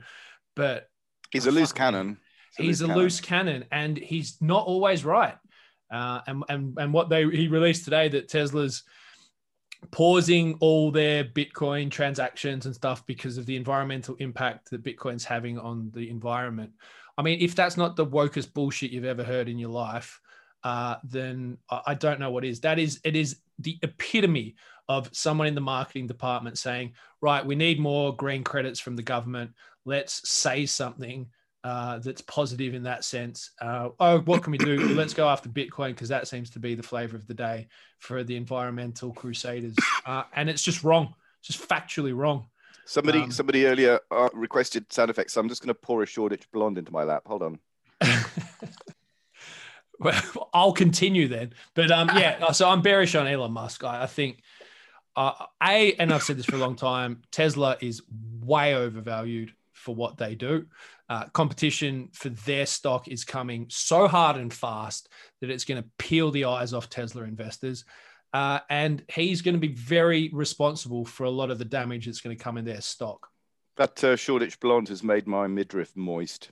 [0.57, 0.89] But
[1.31, 2.19] he's a loose cannon.
[2.57, 5.37] He's a, loose, a loose cannon and he's not always right.
[5.91, 8.85] Uh, and, and and what they he released today that Tesla's
[9.91, 15.59] pausing all their Bitcoin transactions and stuff because of the environmental impact that Bitcoin's having
[15.59, 16.71] on the environment.
[17.19, 20.21] I mean, if that's not the wokest bullshit you've ever heard in your life,
[20.63, 22.61] uh, then I don't know what is.
[22.61, 24.57] That is, it is the epitome
[24.89, 29.03] of someone in the marketing department saying, right, we need more green credits from the
[29.03, 29.53] government.
[29.85, 31.27] Let's say something
[31.63, 33.51] uh, that's positive in that sense.
[33.61, 34.79] Uh, oh, what can we do?
[34.95, 37.69] Let's go after Bitcoin because that seems to be the flavor of the day
[37.99, 42.47] for the environmental crusaders, uh, and it's just wrong, just factually wrong.
[42.87, 46.07] Somebody, um, somebody earlier uh, requested sound effects, so I'm just going to pour a
[46.07, 47.23] Shoreditch blonde into my lap.
[47.27, 47.59] Hold on.
[49.99, 52.51] well, I'll continue then, but um, yeah.
[52.53, 53.85] So I'm bearish on Elon Musk.
[53.85, 54.43] I, I think.
[55.17, 57.23] Uh, a and I've said this for a long time.
[57.33, 58.01] Tesla is
[58.41, 60.67] way overvalued for what they do.
[61.11, 65.09] Uh, competition for their stock is coming so hard and fast
[65.41, 67.85] that it's going to peel the eyes off Tesla investors.
[68.33, 72.21] Uh, and he's going to be very responsible for a lot of the damage that's
[72.21, 73.27] going to come in their stock.
[73.77, 76.51] That uh, Shoreditch blonde has made my midriff moist.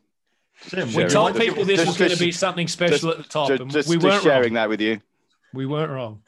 [0.72, 3.48] we told people this just, was going to be something special just, at the top,
[3.50, 4.54] just, and just, we weren't sharing wrong.
[4.54, 5.00] that with you.
[5.54, 6.22] We weren't wrong.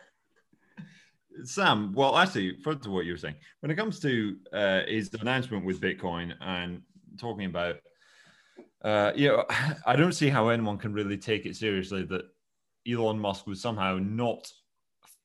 [1.43, 5.12] Sam, well, actually, further to what you were saying, when it comes to uh, his
[5.21, 6.83] announcement with Bitcoin and
[7.19, 7.79] talking about
[8.85, 9.45] uh, you know,
[9.87, 12.25] I don't see how anyone can really take it seriously that
[12.90, 14.51] Elon Musk was somehow not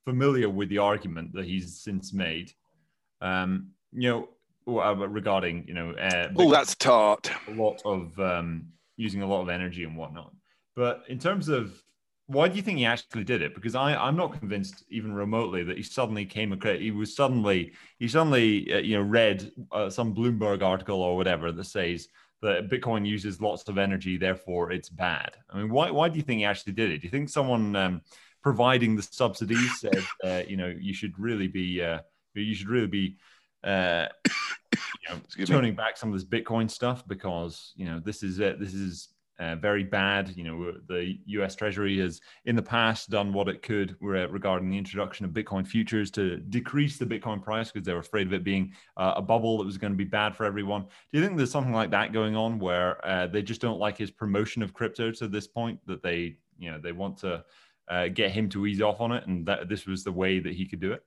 [0.03, 2.51] familiar with the argument that he's since made.
[3.21, 4.29] Um, you know,
[4.81, 7.31] uh, regarding you know, uh, oh, that's tart.
[7.47, 10.33] A lot of um, using a lot of energy and whatnot.
[10.75, 11.81] But in terms of
[12.27, 13.53] why do you think he actually did it?
[13.53, 16.79] Because I, I'm not convinced even remotely that he suddenly came across.
[16.79, 21.51] He was suddenly he suddenly uh, you know read uh, some Bloomberg article or whatever
[21.51, 22.07] that says
[22.45, 25.35] that Bitcoin uses lots of energy, therefore it's bad.
[25.49, 26.99] I mean, why, why do you think he actually did it?
[26.99, 28.01] Do you think someone um,
[28.41, 31.99] providing the subsidies said, uh, you know, you should really be, uh,
[32.33, 33.17] you should really be,
[33.63, 34.07] uh,
[34.73, 35.75] you know, turning me.
[35.75, 38.59] back some of this Bitcoin stuff because you know this is it.
[38.59, 40.33] This is uh, very bad.
[40.35, 41.55] You know, the U.S.
[41.55, 46.09] Treasury has in the past done what it could regarding the introduction of Bitcoin futures
[46.11, 49.57] to decrease the Bitcoin price because they were afraid of it being uh, a bubble
[49.57, 50.83] that was going to be bad for everyone.
[50.83, 53.97] Do you think there's something like that going on where uh, they just don't like
[53.97, 57.43] his promotion of crypto to this point that they, you know, they want to
[57.89, 60.53] uh, get him to ease off on it, and that this was the way that
[60.53, 61.03] he could do it?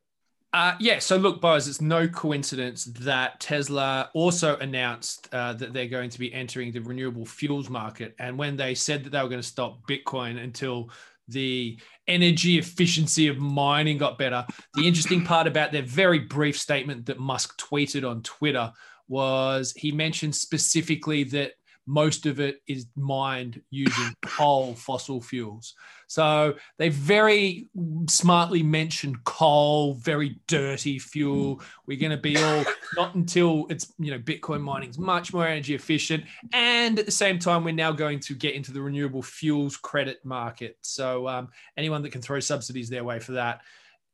[0.55, 5.89] Uh, yeah, so look, Boz, it's no coincidence that Tesla also announced uh, that they're
[5.89, 8.15] going to be entering the renewable fuels market.
[8.19, 10.91] And when they said that they were going to stop Bitcoin until
[11.29, 17.05] the energy efficiency of mining got better, the interesting part about their very brief statement
[17.07, 18.73] that Musk tweeted on Twitter
[19.07, 21.53] was he mentioned specifically that
[21.89, 25.75] most of it is mined using coal fossil fuels.
[26.07, 27.69] So they very
[28.09, 31.63] smartly mentioned coal, very dirty fuel.
[31.87, 35.47] We're going to be all not until it's you know Bitcoin mining is much more
[35.47, 39.23] energy efficient, and at the same time we're now going to get into the renewable
[39.23, 40.77] fuels credit market.
[40.83, 43.63] So um, anyone that can throw subsidies their way for that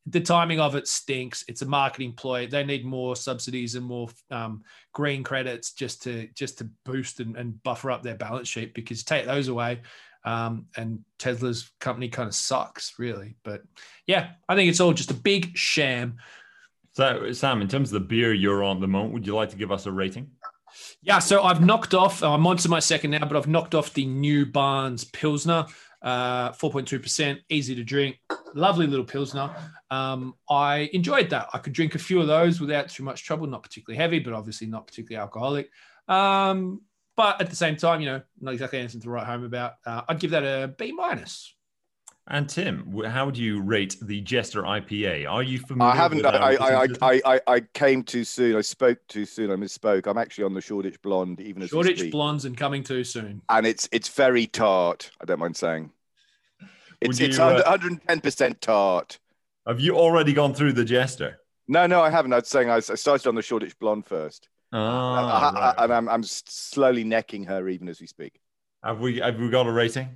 [0.06, 1.44] the timing of it stinks.
[1.48, 2.46] It's a marketing ploy.
[2.46, 4.62] They need more subsidies and more um,
[4.92, 8.74] green credits just to just to boost and, and, buffer up their balance sheet.
[8.74, 9.80] Because take those away,
[10.24, 13.36] um, and Tesla's company kind of sucks, really.
[13.44, 13.62] But
[14.06, 16.18] yeah, I think it's all just a big sham.
[16.92, 19.50] So, Sam, in terms of the beer you're on at the moment, would you like
[19.50, 20.30] to give us a rating?
[21.02, 22.22] Yeah, so I've knocked off.
[22.22, 25.66] I'm on to my second now, but I've knocked off the New Barnes Pilsner,
[26.04, 28.18] uh, 4.2%, easy to drink,
[28.54, 29.50] lovely little Pilsner.
[29.90, 31.48] Um, I enjoyed that.
[31.52, 33.46] I could drink a few of those without too much trouble.
[33.46, 35.70] Not particularly heavy, but obviously not particularly alcoholic.
[36.06, 36.82] Um,
[37.16, 39.74] but at the same time, you know, not exactly anything to write home about.
[39.86, 41.54] Uh, I'd give that a B minus.
[42.26, 45.30] And Tim, how would you rate the Jester IPA?
[45.30, 45.92] Are you familiar?
[45.92, 46.18] I haven't.
[46.18, 46.88] with our I, I.
[47.02, 48.56] I, I, I came too soon.
[48.56, 49.50] I spoke too soon.
[49.50, 50.06] I misspoke.
[50.06, 53.42] I'm actually on the Shoreditch Blonde, even as we Shoreditch blondes and coming too soon.
[53.50, 55.10] and it's it's very tart.
[55.20, 55.90] I don't mind saying.
[57.02, 59.18] It's Would it's you, uh, 110 percent tart.
[59.66, 61.40] Have you already gone through the Jester?
[61.68, 62.32] No, no, I haven't.
[62.32, 65.74] I was saying I, I started on the Shoreditch Blonde first, Ah, I- I- right.
[65.84, 68.40] and I'm I'm slowly necking her even as we speak.
[68.82, 70.08] have we have we got a rating?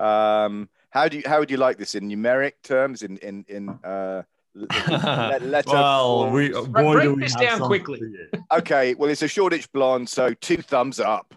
[0.00, 3.02] Um, how do you how would you like this in numeric terms?
[3.02, 4.22] In in in uh,
[4.54, 8.00] l- l- letter well, we boy, break do we this have down quickly.
[8.52, 8.94] okay.
[8.94, 11.34] Well, it's a Shoreditch Blonde, so two thumbs up.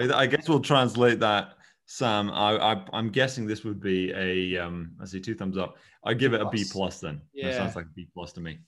[0.00, 1.54] I, I guess we'll translate that,
[1.86, 2.30] Sam.
[2.30, 4.92] I, I I'm guessing this would be a um.
[5.00, 5.76] I see two thumbs up.
[6.04, 6.72] I give it a B Plus.
[6.72, 7.20] plus then.
[7.34, 7.56] That Yeah.
[7.56, 8.60] sounds like a B plus to me.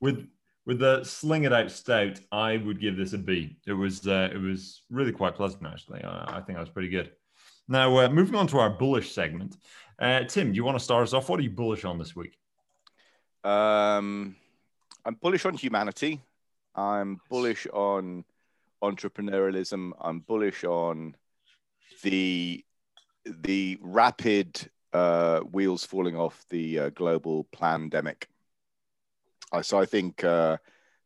[0.00, 0.26] with
[0.64, 3.58] with the sling it out stout, I would give this a B.
[3.66, 6.02] It was uh, it was really quite pleasant actually.
[6.02, 7.12] I, I think I was pretty good.
[7.68, 9.56] Now uh, moving on to our bullish segment.
[9.98, 11.28] Uh, Tim, do you want to start us off?
[11.28, 12.38] What are you bullish on this week?
[13.42, 14.36] Um,
[15.04, 16.20] I'm bullish on humanity.
[16.74, 18.24] I'm bullish on
[18.82, 19.92] entrepreneurialism.
[20.00, 21.16] I'm bullish on
[22.02, 22.64] the
[23.24, 28.28] the rapid uh, wheels falling off the uh, global pandemic.
[29.52, 30.58] Uh, so I think uh,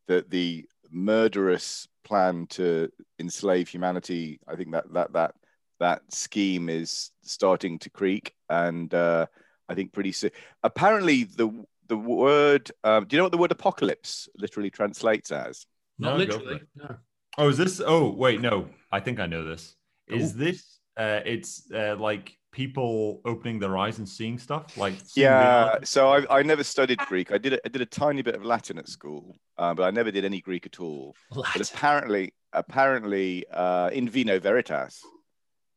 [0.08, 5.34] that the murderous plan to enslave humanity, I think that that that
[5.80, 9.26] that scheme is starting to creak, and uh,
[9.68, 10.30] I think pretty soon.
[10.62, 11.50] Apparently, the
[11.88, 12.70] the word.
[12.84, 15.66] Um, do you know what the word apocalypse literally translates as?
[15.98, 16.60] Not No, literally.
[16.76, 16.96] No.
[17.36, 17.80] Oh, is this?
[17.84, 18.68] Oh, wait, no.
[18.92, 19.76] I think I know this.
[20.06, 20.38] Is Ooh.
[20.38, 20.78] this?
[20.96, 24.76] Uh, it's uh, like people opening their eyes and seeing stuff.
[24.76, 25.76] Like seeing Yeah.
[25.84, 27.32] So I, I never studied Greek.
[27.32, 29.90] I did a, I did a tiny bit of Latin at school, uh, but I
[29.90, 31.14] never did any Greek at all.
[31.30, 31.62] But Latin.
[31.62, 35.00] apparently, apparently, uh, in vino veritas.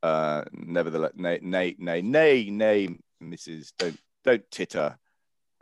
[0.03, 2.89] Uh, nevertheless, nay, nay, nay, nay, nay,
[3.23, 3.71] Mrs.
[3.79, 4.97] Don't don't titter.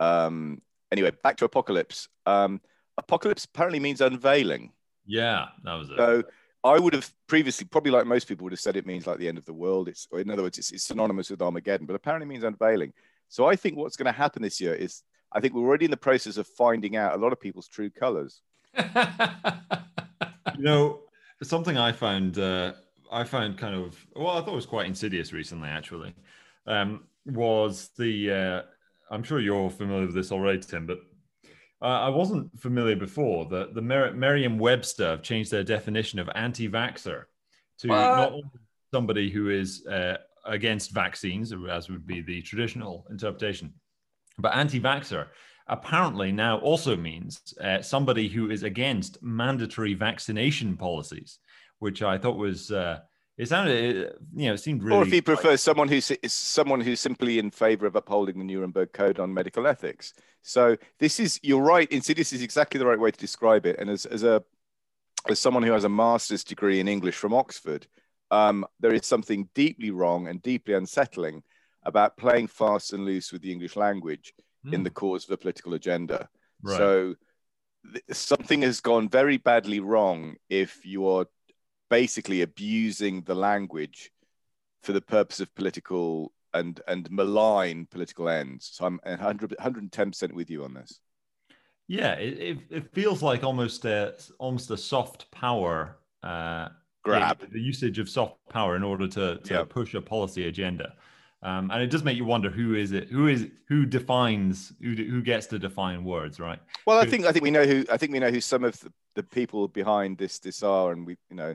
[0.00, 2.08] Um, anyway, back to apocalypse.
[2.26, 2.60] Um,
[2.98, 4.72] apocalypse apparently means unveiling.
[5.06, 5.96] Yeah, that was it.
[5.96, 6.24] So
[6.64, 9.28] I would have previously, probably like most people, would have said it means like the
[9.28, 9.88] end of the world.
[9.88, 12.92] It's, or in other words, it's, it's synonymous with Armageddon, but apparently means unveiling.
[13.28, 15.90] So I think what's going to happen this year is, I think we're already in
[15.90, 18.42] the process of finding out a lot of people's true colors.
[18.76, 18.84] you
[20.58, 21.00] know,
[21.42, 22.74] something I found uh,
[23.12, 25.68] I found kind of well, I thought it was quite insidious recently.
[25.68, 26.14] Actually,
[26.66, 28.62] um, was the uh,
[29.10, 30.98] I'm sure you're familiar with this already, Tim, but
[31.82, 33.44] uh, I wasn't familiar before.
[33.44, 37.24] The the Mer- Merriam-Webster have changed their definition of anti-vaxxer
[37.80, 38.16] to What?
[38.16, 38.44] not only
[38.92, 43.74] somebody who is uh, against vaccines, as would be the traditional interpretation,
[44.38, 45.26] but anti-vaxxer
[45.68, 51.38] apparently now also means uh, somebody who is against mandatory vaccination policies,
[51.82, 53.00] which I thought was uh,
[53.36, 54.96] it sounded you know it seemed really.
[54.96, 58.44] or if you prefer, someone who's is someone who's simply in favor of upholding the
[58.44, 60.14] Nuremberg Code on medical ethics.
[60.42, 63.78] So this is, you're right, insidious is exactly the right way to describe it.
[63.78, 64.42] And as, as a
[65.28, 67.86] as someone who has a master's degree in English from Oxford,
[68.30, 71.42] um, there is something deeply wrong and deeply unsettling
[71.84, 74.32] about playing fast and loose with the English language
[74.72, 76.28] in the cause of a political agenda.
[76.62, 76.76] Right.
[76.76, 77.14] So
[77.92, 81.26] th- something has gone very badly wrong if you are
[81.92, 84.10] basically abusing the language
[84.82, 88.70] for the purpose of political and and malign political ends.
[88.72, 91.00] So I'm 100, 110% with you on this.
[91.88, 96.68] yeah, it, it, it feels like almost a almost a soft power uh,
[97.04, 97.40] Grab.
[97.40, 99.64] the, the usage of soft power in order to, to Yeah.
[99.64, 100.94] push a policy agenda.
[101.42, 104.94] Um, and it does make you wonder who is it who is who defines who
[104.94, 107.96] who gets to define words right Well, I think I think we know who I
[107.98, 111.16] think we know who some of the, the people behind this this are, and we
[111.30, 111.54] you know,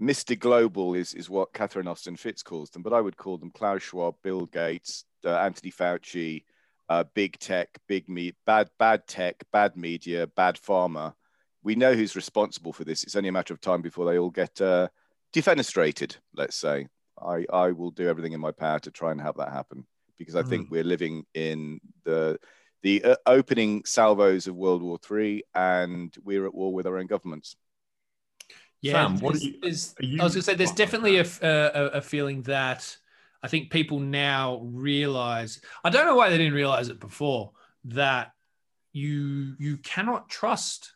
[0.00, 0.38] Mr.
[0.38, 3.82] Global is is what Catherine Austin Fitts calls them, but I would call them Klaus
[3.82, 6.44] Schwab, Bill Gates, uh, Anthony Fauci,
[6.88, 11.14] uh, big tech, big me, bad bad tech, bad media, bad pharma.
[11.62, 13.02] We know who's responsible for this.
[13.02, 14.88] It's only a matter of time before they all get uh,
[15.34, 16.16] defenestrated.
[16.34, 16.88] Let's say.
[17.20, 19.86] I I will do everything in my power to try and have that happen
[20.18, 22.38] because I think we're living in the
[22.82, 27.06] the uh, opening salvos of World War Three, and we're at war with our own
[27.06, 27.56] governments.
[28.86, 29.54] Yeah, Sam, what you-
[30.00, 32.96] you- I was going to say there's definitely a feeling that
[33.42, 35.60] I think people now realize.
[35.84, 37.52] I don't know why they didn't realize it before
[37.84, 38.32] that
[38.92, 40.92] you you cannot trust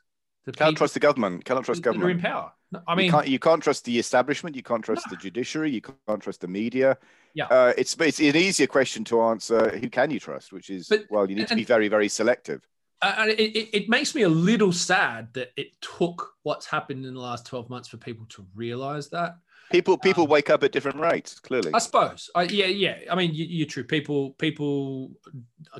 [0.47, 1.45] the Can't trust the government.
[1.45, 2.53] Cannot trust that are in power.
[2.73, 4.55] No, I you mean, can't, you can't trust the establishment.
[4.57, 5.71] You can't trust the judiciary.
[5.73, 6.97] You can't trust the media.
[7.35, 7.47] Yeah.
[7.47, 9.77] Uh, it's it's an easier question to answer.
[9.79, 10.53] Who can you trust?
[10.53, 12.67] Which is But- well, you need to be very very selective.
[13.03, 17.07] Uh, and it, it, it makes me a little sad that it took what's happened
[17.07, 19.37] in the last 12 months for people to realize that
[19.71, 21.39] People people Um, wake up at different rates.
[21.39, 22.29] Clearly, I suppose.
[22.35, 22.99] I, yeah, yeah.
[23.09, 23.85] I mean, you, you're true.
[23.85, 25.13] People people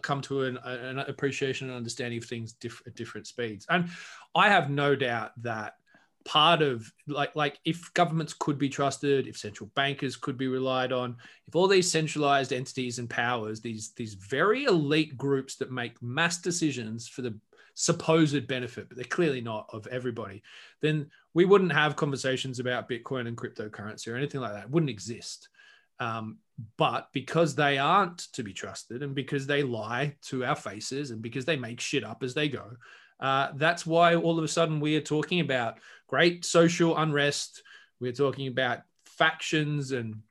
[0.01, 3.89] come to an, an appreciation and understanding of things diff- at different speeds, and
[4.33, 5.75] I have no doubt that
[6.31, 10.93] part of like like if governments could be trusted, if central bankers could be relied
[10.93, 11.17] on,
[11.49, 16.39] if all these centralized entities and powers, these these very elite groups that make mass
[16.39, 17.37] decisions for the
[17.75, 20.41] supposed benefit, but they're clearly not of everybody,
[20.81, 24.65] then we wouldn't have conversations about Bitcoin and cryptocurrency or anything like that.
[24.65, 25.49] It wouldn't exist.
[25.99, 26.39] Um,
[26.77, 31.23] but because they aren't to be trusted and because they lie to our faces and
[31.23, 32.77] because they make shit up as they go,
[33.21, 37.63] uh, that's why all of a sudden we are talking about great social unrest.
[38.01, 40.23] We're talking about factions and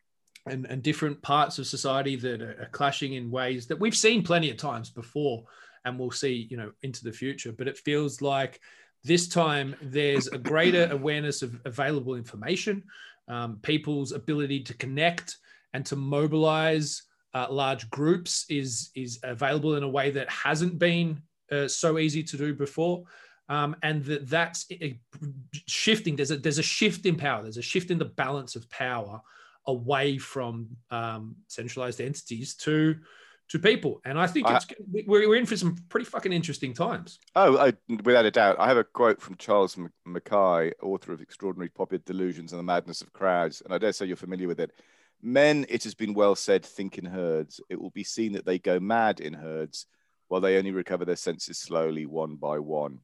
[0.45, 4.23] and, and different parts of society that are, are clashing in ways that we've seen
[4.23, 5.43] plenty of times before
[5.85, 8.59] and we'll see you know into the future but it feels like
[9.03, 12.83] this time there's a greater awareness of available information
[13.27, 15.37] um, people's ability to connect
[15.73, 21.21] and to mobilize uh, large groups is is available in a way that hasn't been
[21.51, 23.03] uh, so easy to do before
[23.49, 24.67] um, and that that's
[25.67, 28.69] shifting there's a there's a shift in power there's a shift in the balance of
[28.69, 29.21] power
[29.67, 32.95] away from um, centralized entities to
[33.49, 34.67] to people and i think I- it's
[35.07, 37.73] we're, we're in for some pretty fucking interesting times Oh, I,
[38.03, 38.57] without a doubt.
[38.59, 43.01] I have a quote from Charles Mackay, author of Extraordinary Popular Delusions and the Madness
[43.01, 44.71] of Crowds, and I dare say you're familiar with it.
[45.21, 47.61] Men, it has been well said, think in herds.
[47.69, 49.85] It will be seen that they go mad in herds,
[50.29, 52.99] while they only recover their senses slowly, one by one.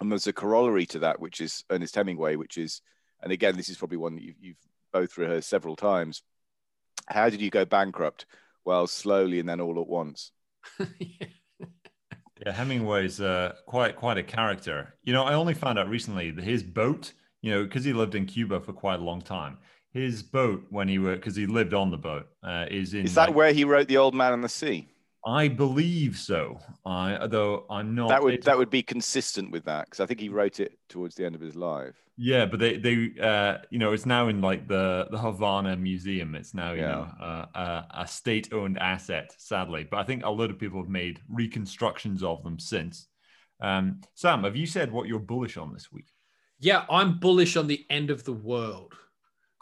[0.00, 2.80] And there's a corollary to that, which is Ernest Hemingway, which is,
[3.22, 4.56] and again, this is probably one that you've, you've
[4.92, 6.22] both rehearsed several times.
[7.06, 8.26] How did you go bankrupt?
[8.64, 10.32] Well, slowly and then all at once.
[12.44, 14.94] Yeah, Hemingway's uh, quite quite a character.
[15.04, 18.16] You know, I only found out recently that his boat, you know, because he lived
[18.16, 19.58] in Cuba for quite a long time.
[19.92, 23.04] His boat, when he were, because he lived on the boat, uh, is in.
[23.04, 24.88] Is that like- where he wrote The Old Man and the Sea?
[25.24, 26.58] I believe so.
[26.84, 28.08] I though I'm not.
[28.08, 30.78] that would it's- that would be consistent with that because I think he wrote it
[30.88, 31.94] towards the end of his life.
[32.16, 36.34] Yeah, but they they uh you know it's now in like the the Havana Museum.
[36.34, 36.90] It's now you Yeah.
[36.90, 39.86] know uh, a, a state owned asset, sadly.
[39.90, 43.06] But I think a lot of people have made reconstructions of them since.
[43.60, 46.06] Um, Sam, have you said what you're bullish on this week?
[46.64, 48.92] yeah i'm bullish on the end of the world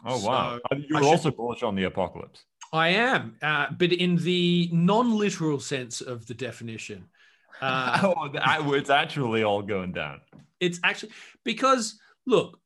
[0.05, 2.43] Oh wow, So, you're should- also bullish on the apocalypse.
[2.73, 7.05] I am, uh, but in the non-literal sense of the definition.
[7.61, 10.19] Uh, oh, that- it's actually all going down.
[10.59, 11.11] it's actually
[11.43, 12.59] because look,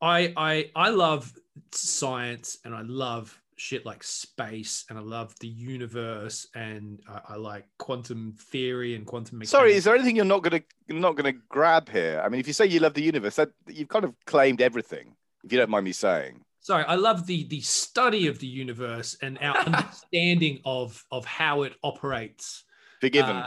[0.00, 1.32] I I I love
[1.70, 7.36] science and I love shit like space and I love the universe and I, I
[7.36, 9.50] like quantum theory and quantum mechanics.
[9.52, 12.20] Sorry, is there anything you're not gonna not gonna grab here?
[12.24, 15.14] I mean, if you say you love the universe, that you've kind of claimed everything.
[15.44, 19.16] If you don't mind me saying, sorry i love the the study of the universe
[19.22, 22.64] and our understanding of of how it operates
[23.00, 23.36] forgiven.
[23.36, 23.46] uh,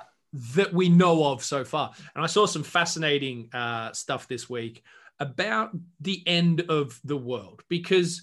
[0.55, 4.83] that we know of so far and i saw some fascinating uh, stuff this week
[5.19, 8.21] about the end of the world because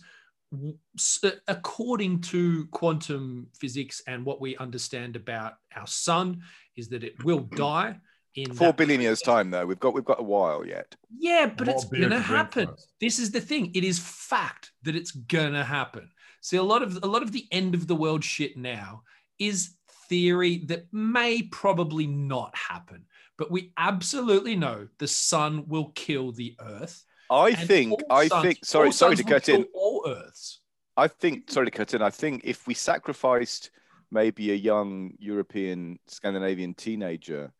[1.47, 6.41] according to quantum physics and what we understand about our sun
[6.75, 7.95] is that it will die
[8.37, 9.67] in Four that billion years time, though.
[9.67, 10.95] We've got we've got a while yet.
[11.19, 12.69] yeah, but More it's gonna happen.
[13.01, 13.73] This is the thing.
[13.75, 16.11] It is fact that it's gonna happen.
[16.43, 19.03] See, a lot of a lot of the end of the world shit now
[19.39, 19.71] is
[20.09, 23.07] theory that may probably not happen,
[23.39, 27.05] but we absolutely know the sun will kill the Earth.
[27.31, 29.67] I think I suns- think sorry sorry to cut in.
[29.75, 30.61] All Earths.
[30.97, 32.03] I think sorry to cut in.
[32.03, 33.71] I think if we sacrificed
[34.11, 37.53] maybe a young European Scandinavian teenager,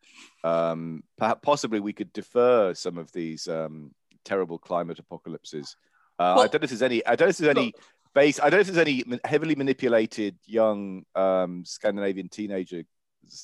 [0.43, 3.91] um, perhaps possibly we could defer some of these um,
[4.25, 5.75] terrible climate apocalypses.
[6.19, 7.05] Uh, I don't know if there's any.
[7.05, 7.73] I don't know if there's any
[8.13, 8.39] base.
[8.39, 12.83] I don't know if there's any heavily manipulated young um, Scandinavian teenager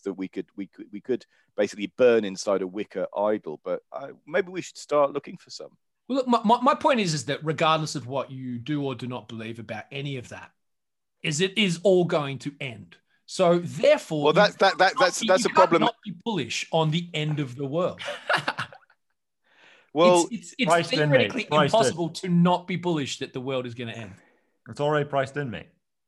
[0.06, 1.26] that we could we could we could
[1.56, 3.60] basically burn inside a wicker idol.
[3.64, 5.70] But uh, maybe we should start looking for some.
[6.08, 8.93] Well, look, my, my, my point is, is that regardless of what you do or
[8.93, 10.51] do not believe about any of that,
[11.24, 12.97] is it is all going to end.
[13.26, 15.82] So therefore, Well, that that, that that's You that's a can't problem.
[15.84, 18.01] Not be bullish on the end of the world.
[19.95, 21.32] Well, it's, it's, it's priced in, mate.
[21.32, 21.63] theoretically in.
[21.65, 24.13] impossible to not be bullish that the world is going to end.
[24.67, 25.67] It's already priced in, mate.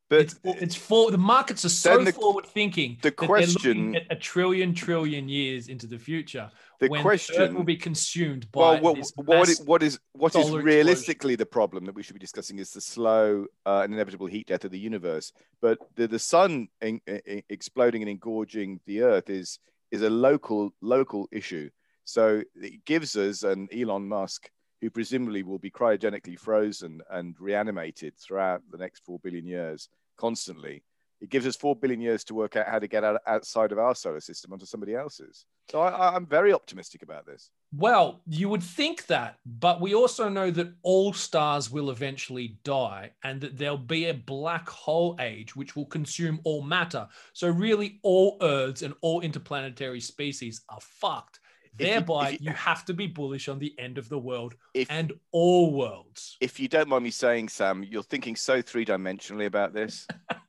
[0.10, 2.98] But It's it's for the markets are so the- forward thinking.
[3.02, 6.52] the that they're looking question- at a trillion trillion years into the future.
[6.80, 10.36] the when question Earth will be consumed by well, what, what, is, what is what
[10.36, 14.28] is realistically the problem that we should be discussing is the slow uh, and inevitable
[14.28, 15.32] heat death of the universe.
[15.62, 19.60] But the, the sun in, in- exploding and engorging the Earth is
[19.92, 21.70] is a local local issue.
[22.04, 24.52] So it gives us an Elon Musk
[24.86, 30.84] who presumably will be cryogenically frozen and reanimated throughout the next 4 billion years constantly,
[31.20, 33.80] it gives us 4 billion years to work out how to get out, outside of
[33.80, 35.46] our solar system onto somebody else's.
[35.72, 37.50] So I, I'm very optimistic about this.
[37.76, 43.14] Well, you would think that, but we also know that all stars will eventually die
[43.24, 47.08] and that there'll be a black hole age which will consume all matter.
[47.34, 51.40] So, really, all Earths and all interplanetary species are fucked.
[51.78, 54.56] If Thereby, you, you, you, have to be bullish on the end of the world
[54.74, 56.38] if, and all worlds.
[56.40, 60.08] If you don't mind me saying, Sam, you're thinking so three dimensionally about this.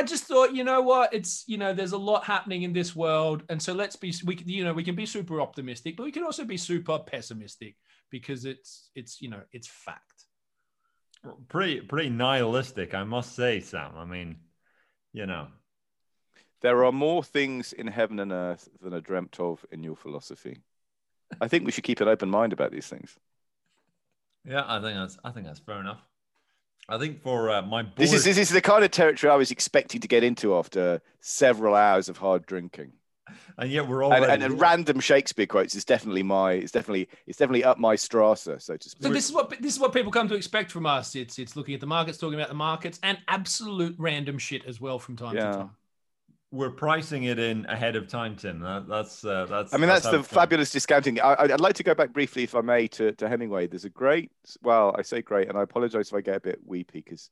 [0.00, 1.12] I just thought, you know what?
[1.12, 4.38] It's you know, there's a lot happening in this world, and so let's be we
[4.46, 7.76] you know we can be super optimistic, but we can also be super pessimistic
[8.10, 10.24] because it's it's you know it's fact.
[11.48, 13.92] Pretty pretty nihilistic, I must say, Sam.
[13.96, 14.36] I mean,
[15.12, 15.48] you know,
[16.60, 20.58] there are more things in heaven and earth than are dreamt of in your philosophy.
[21.40, 23.16] I think we should keep an open mind about these things.
[24.44, 26.00] Yeah, I think that's I think that's fair enough.
[26.88, 27.96] I think for uh, my board...
[27.96, 31.00] this is this is the kind of territory I was expecting to get into after
[31.20, 32.92] several hours of hard drinking.
[33.58, 37.08] And yet we're all and, and, and, random Shakespeare quotes is definitely my it's definitely
[37.28, 39.04] it's definitely up my strata, so to speak.
[39.04, 41.14] So this is what this is what people come to expect from us.
[41.14, 44.80] It's it's looking at the markets, talking about the markets, and absolute random shit as
[44.80, 45.52] well from time yeah.
[45.52, 45.70] to time
[46.52, 48.60] we're pricing it in ahead of time, Tim.
[48.60, 49.72] That, that's uh, that's.
[49.72, 51.20] I mean, that's, that's the fabulous discounting.
[51.20, 53.68] I, would like to go back briefly, if I may, to, to Hemingway.
[53.68, 54.30] There's a great,
[54.62, 57.30] well, I say great, and I apologize if I get a bit weepy because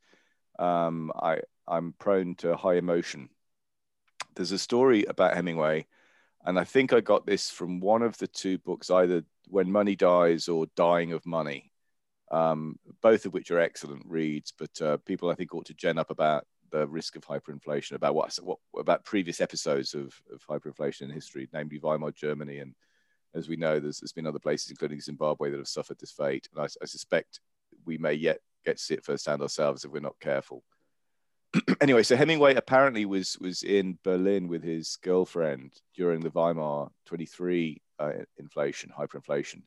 [0.59, 3.29] um, I I'm prone to high emotion.
[4.37, 5.87] There's a story about Hemingway,
[6.45, 9.97] and I think I got this from one of the two books, either When Money
[9.97, 11.73] Dies or Dying of Money,
[12.31, 14.53] um, both of which are excellent reads.
[14.57, 18.15] But uh, people, I think, ought to gen up about the risk of hyperinflation, about
[18.15, 22.75] what, what about previous episodes of, of hyperinflation in history, namely Weimar Germany, and
[23.35, 26.49] as we know, there's, there's been other places, including Zimbabwe, that have suffered this fate.
[26.53, 27.41] And I, I suspect
[27.85, 30.65] we may yet get to see it firsthand ourselves if we're not careful.
[31.81, 37.81] anyway, so Hemingway apparently was was in Berlin with his girlfriend during the Weimar 23
[37.99, 39.63] uh, inflation, hyperinflation,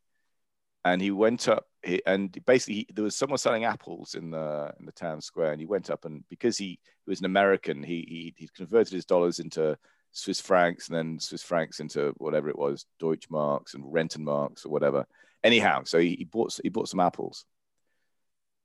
[0.86, 1.66] and he went up
[2.06, 5.60] and basically he, there was someone selling apples in the in the town square and
[5.60, 9.06] he went up and because he, he was an american he, he he converted his
[9.06, 9.78] dollars into
[10.12, 15.06] swiss francs and then swiss francs into whatever it was deutschmarks and rentenmarks or whatever.
[15.44, 17.46] Anyhow so he, he bought he bought some apples.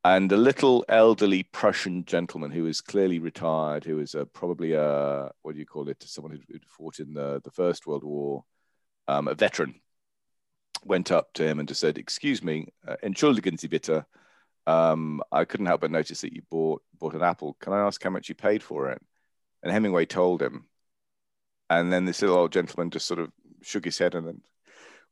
[0.04, 5.54] And a little elderly Prussian gentleman who was clearly retired, who was probably a what
[5.54, 8.44] do you call it, someone who fought in the, the First World War,
[9.08, 9.80] um, a veteran,
[10.84, 14.04] went up to him and just said, "Excuse me, uh, entschuldigen Sie bitte.
[14.66, 17.56] Um, I couldn't help but notice that you bought bought an apple.
[17.60, 19.00] Can I ask how much you paid for it?"
[19.62, 20.66] And Hemingway told him,
[21.70, 24.40] and then this little old gentleman just sort of shook his head and then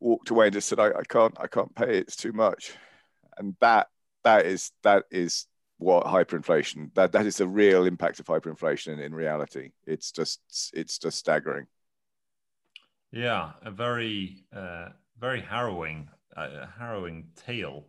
[0.00, 1.98] walked away and just said, "I, I can't, I can't pay.
[1.98, 2.74] It's too much."
[3.36, 3.88] And that
[4.22, 5.46] that is that is
[5.78, 9.70] what hyperinflation that that is the real impact of hyperinflation in, in reality.
[9.86, 10.40] It's just
[10.72, 11.66] it's just staggering.
[13.10, 14.88] Yeah, a very uh,
[15.24, 16.06] very harrowing,
[16.36, 17.86] uh, harrowing tale.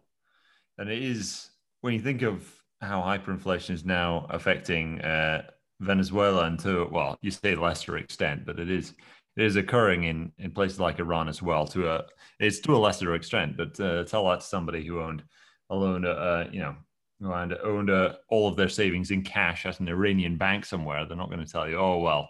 [0.78, 1.50] And it is
[1.82, 5.42] when you think of how hyperinflation is now affecting uh,
[5.82, 8.94] Venezuela and to well, you say lesser extent, but it is
[9.36, 11.68] it is occurring in in places like Iran as well.
[11.68, 12.06] To a
[12.40, 15.22] it's to a lesser extent, but uh, tell that to somebody who owned
[15.70, 16.76] owned uh, you know
[17.20, 21.06] and owned uh, all of their savings in cash at an Iranian bank somewhere.
[21.06, 22.30] They're not going to tell you, oh well,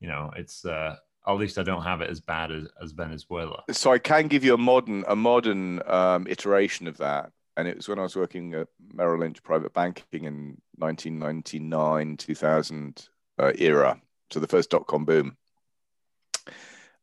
[0.00, 0.96] you know it's uh,
[1.26, 3.64] at least I don't have it as bad as, as Venezuela.
[3.70, 7.76] So I can give you a modern a modern um, iteration of that, and it
[7.76, 13.08] was when I was working at Merrill Lynch Private Banking in 1999 2000
[13.38, 14.00] uh, era,
[14.30, 15.36] so the first dot com boom.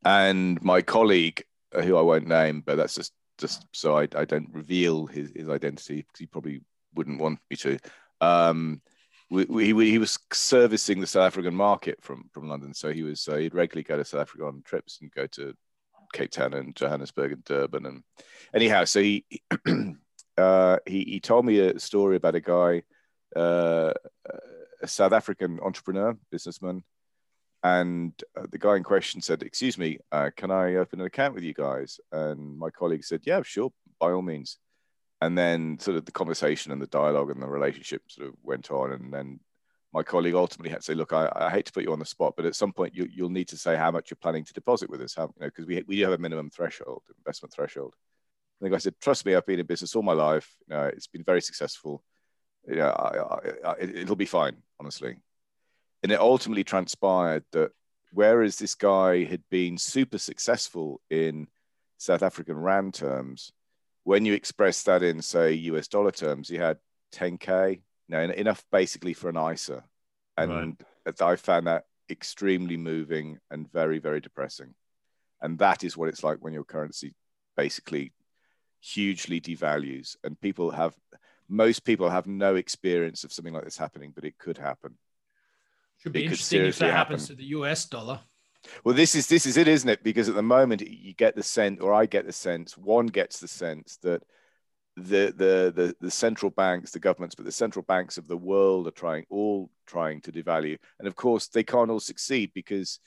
[0.04, 1.44] And my colleague,
[1.74, 5.32] uh, who I won't name, but that's just just so I, I don't reveal his,
[5.34, 6.62] his identity because he probably
[6.94, 7.78] wouldn't want me to.
[8.20, 8.80] Um,
[9.34, 13.26] we, we, he was servicing the South African market from from London, so he was
[13.28, 15.54] uh, he'd regularly go to South Africa on trips and go to
[16.12, 18.02] Cape Town and Johannesburg and Durban and
[18.54, 19.24] anyhow, so he
[20.38, 22.82] uh, he he told me a story about a guy,
[23.36, 23.92] uh,
[24.82, 26.84] a South African entrepreneur businessman,
[27.62, 31.34] and uh, the guy in question said, "Excuse me, uh, can I open an account
[31.34, 34.58] with you guys?" And my colleague said, "Yeah, sure, by all means."
[35.24, 38.70] And then sort of the conversation and the dialogue and the relationship sort of went
[38.70, 38.92] on.
[38.92, 39.40] And then
[39.92, 42.04] my colleague ultimately had to say look I, I hate to put you on the
[42.04, 44.52] spot but at some point you, will need to say how much you're planning to
[44.52, 47.54] deposit with us how you know because we, we do have a minimum threshold investment
[47.54, 47.94] threshold.
[48.60, 50.54] And the guy said trust me i've been in business all my life.
[50.68, 52.02] You know, it's been very successful.
[52.68, 55.16] You know, I, I, it'll be fine honestly.
[56.02, 57.70] And it ultimately transpired that
[58.12, 61.46] whereas this guy had been super successful in
[61.96, 63.52] south african rand terms
[64.04, 66.78] when you express that in say US dollar terms, you had
[67.12, 69.82] 10k, you know, enough basically for an ISA,
[70.36, 70.76] and
[71.06, 71.20] right.
[71.20, 74.74] I found that extremely moving and very very depressing,
[75.40, 77.14] and that is what it's like when your currency
[77.56, 78.12] basically
[78.80, 80.94] hugely devalues, and people have
[81.48, 84.96] most people have no experience of something like this happening, but it could happen.
[85.98, 86.96] Should be it interesting if that happen.
[86.96, 88.20] happens to the US dollar.
[88.84, 90.02] Well, this is this is it, isn't it?
[90.02, 93.40] Because at the moment you get the sense, or I get the sense, one gets
[93.40, 94.22] the sense that
[94.96, 98.86] the the the, the central banks, the governments, but the central banks of the world
[98.86, 103.00] are trying all trying to devalue, and of course they can't all succeed because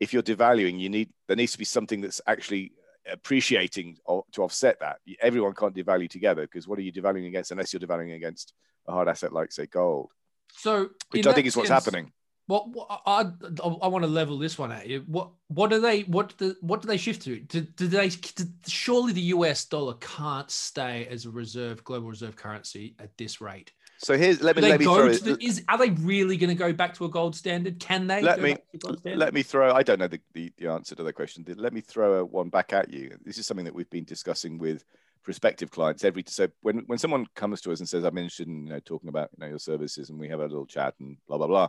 [0.00, 2.72] if you're devaluing, you need there needs to be something that's actually
[3.10, 3.96] appreciating
[4.32, 4.98] to offset that.
[5.20, 8.52] Everyone can't devalue together because what are you devaluing against unless you're devaluing against
[8.86, 10.10] a hard asset like say gold?
[10.52, 12.12] So, which I think is what's happening.
[12.46, 13.26] What, what I,
[13.62, 15.04] I, I want to level this one at you.
[15.06, 17.38] What what do they what do what do they shift to?
[17.40, 22.36] Do, do they do, surely the US dollar can't stay as a reserve global reserve
[22.36, 23.72] currency at this rate?
[23.98, 26.72] So here's let me let me throw the, is are they really going to go
[26.72, 27.78] back to a gold standard?
[27.78, 28.22] Can they?
[28.22, 28.56] Let me
[29.04, 29.72] let me throw.
[29.72, 31.44] I don't know the, the, the answer to that question.
[31.56, 33.16] Let me throw a one back at you.
[33.24, 34.84] This is something that we've been discussing with
[35.22, 36.24] prospective clients every.
[36.26, 39.10] So when when someone comes to us and says, "I'm interested in you know talking
[39.10, 41.68] about you know your services," and we have a little chat and blah blah blah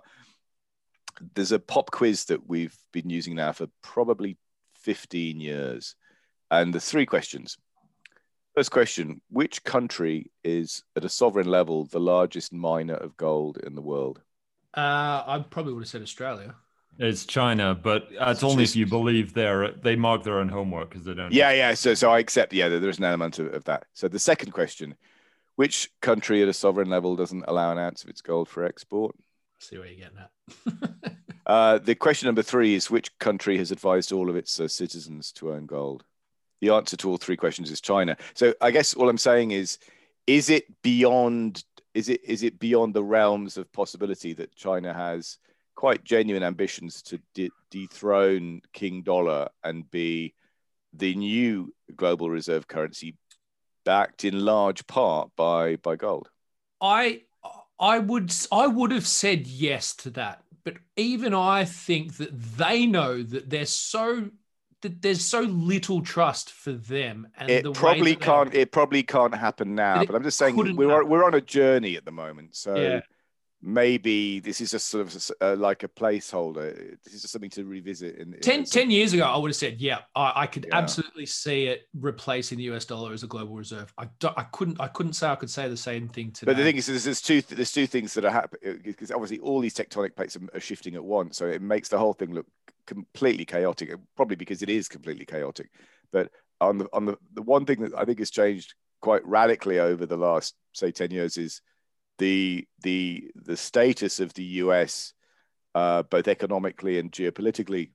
[1.35, 4.37] there's a pop quiz that we've been using now for probably
[4.81, 5.95] 15 years.
[6.49, 7.57] And the three questions.
[8.55, 13.75] First question Which country is at a sovereign level the largest miner of gold in
[13.75, 14.21] the world?
[14.75, 16.55] Uh, I probably would have said Australia.
[16.97, 21.05] It's China, but it's only if you believe they're they mark their own homework because
[21.05, 21.31] they don't.
[21.31, 21.73] Yeah, yeah.
[21.73, 22.53] So, so I accept.
[22.53, 23.85] Yeah, there's an element of, of that.
[23.93, 24.95] So the second question:
[25.55, 29.15] Which country at a sovereign level doesn't allow an ounce of its gold for export?
[29.61, 31.17] See where you're getting at.
[31.45, 35.31] uh, the question number three is which country has advised all of its uh, citizens
[35.33, 36.03] to own gold?
[36.61, 38.17] The answer to all three questions is China.
[38.33, 39.79] So I guess all I'm saying is,
[40.27, 45.37] is it beyond is it is it beyond the realms of possibility that China has
[45.75, 50.33] quite genuine ambitions to de- dethrone King Dollar and be
[50.93, 53.15] the new global reserve currency,
[53.83, 56.29] backed in large part by by gold?
[56.79, 57.23] I
[57.81, 62.85] I would I would have said yes to that, but even I think that they
[62.85, 64.29] know that they're so
[64.81, 68.53] that there's so little trust for them, and it probably can't.
[68.53, 70.05] It probably can't happen now.
[70.05, 72.75] But I'm just saying we're we're on a journey at the moment, so.
[72.75, 73.01] Yeah
[73.61, 76.97] maybe this is just sort of uh, like a placeholder.
[77.03, 78.15] This is just something to revisit.
[78.15, 80.77] In, in ten, 10 years ago, I would have said, yeah, I, I could yeah.
[80.77, 83.93] absolutely see it replacing the US dollar as a global reserve.
[83.97, 86.51] I, I couldn't I couldn't say I could say the same thing today.
[86.51, 89.59] But the thing is, there's two there's two things that are happening because obviously all
[89.59, 92.47] these tectonic plates are, are shifting at once, so it makes the whole thing look
[92.87, 93.91] completely chaotic.
[94.15, 95.69] Probably because it is completely chaotic.
[96.11, 99.79] But on the on the the one thing that I think has changed quite radically
[99.79, 101.61] over the last say 10 years is
[102.17, 105.13] the the the status of the US,
[105.75, 107.91] uh, both economically and geopolitically,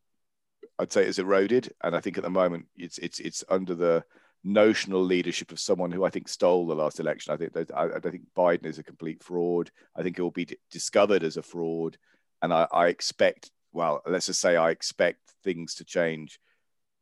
[0.79, 1.73] I'd say is eroded.
[1.83, 4.05] And I think at the moment it's it's it's under the
[4.45, 7.35] notional leadership of someone who I think stole the last election.
[7.35, 9.71] I think that, I, I think Biden is a complete fraud.
[9.97, 11.99] I think it will be d- discovered as a fraud,
[12.43, 13.51] and I, I expect.
[13.73, 16.41] Well, let's just say I expect things to change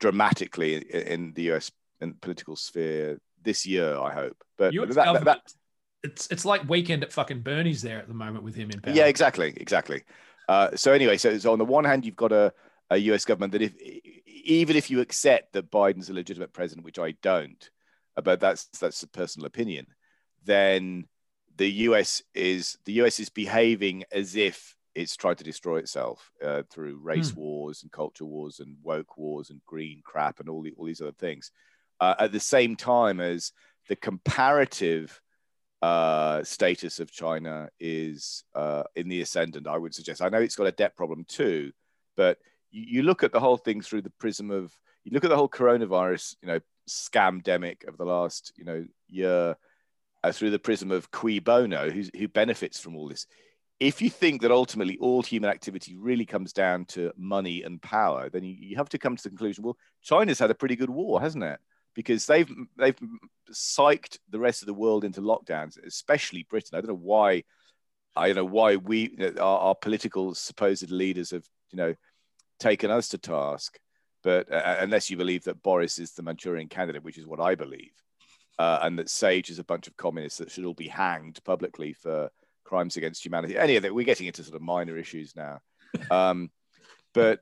[0.01, 3.97] dramatically in, in the US in political sphere this year.
[3.97, 5.43] I hope, but that, that, that,
[6.05, 8.95] it's it's like weekend at fucking Bernie's there at the moment with him in power.
[8.95, 10.03] Yeah, exactly, exactly.
[10.49, 12.53] Uh, so anyway, so, so on the one hand, you've got a,
[12.91, 13.75] a US government that if
[14.27, 17.69] even if you accept that Biden's a legitimate president, which I don't,
[18.17, 19.87] uh, but that's that's a personal opinion,
[20.45, 21.07] then
[21.57, 26.63] the US is the US is behaving as if it's tried to destroy itself uh,
[26.71, 27.41] through race hmm.
[27.41, 31.01] wars and culture wars and woke wars and green crap and all the, all these
[31.01, 31.51] other things.
[32.01, 33.53] Uh, at the same time as
[33.89, 35.21] the comparative
[35.85, 40.23] uh, status of China is uh, in the ascendant, I would suggest.
[40.23, 41.73] I know it's got a debt problem too,
[42.17, 42.39] but
[42.71, 44.73] you, you, look at the whole thing through the prism of,
[45.05, 49.57] you look at the whole coronavirus, you know, scamdemic of the last, you know, year
[50.23, 53.27] uh, through the prism of cui bono, who, who benefits from all this.
[53.79, 58.31] If you think that ultimately all human activity really comes down to money and power,
[58.31, 60.89] then you, you have to come to the conclusion, well, China's had a pretty good
[60.89, 61.61] war, hasn't it?
[61.95, 62.99] Because they've they've
[63.53, 66.77] psyched the rest of the world into lockdowns, especially Britain.
[66.77, 67.45] I don't know why.
[68.17, 71.95] I don't know why we our, our political supposed leaders have you know
[72.61, 73.79] taken us to task,
[74.23, 77.55] but uh, unless you believe that Boris is the Manchurian candidate, which is what I
[77.55, 77.93] believe,
[78.59, 81.93] uh, and that Sage is a bunch of communists that should all be hanged publicly
[81.93, 82.31] for
[82.65, 83.57] crimes against humanity.
[83.57, 85.61] Any of that, we're getting into sort of minor issues now.
[86.11, 86.51] Um,
[87.13, 87.41] but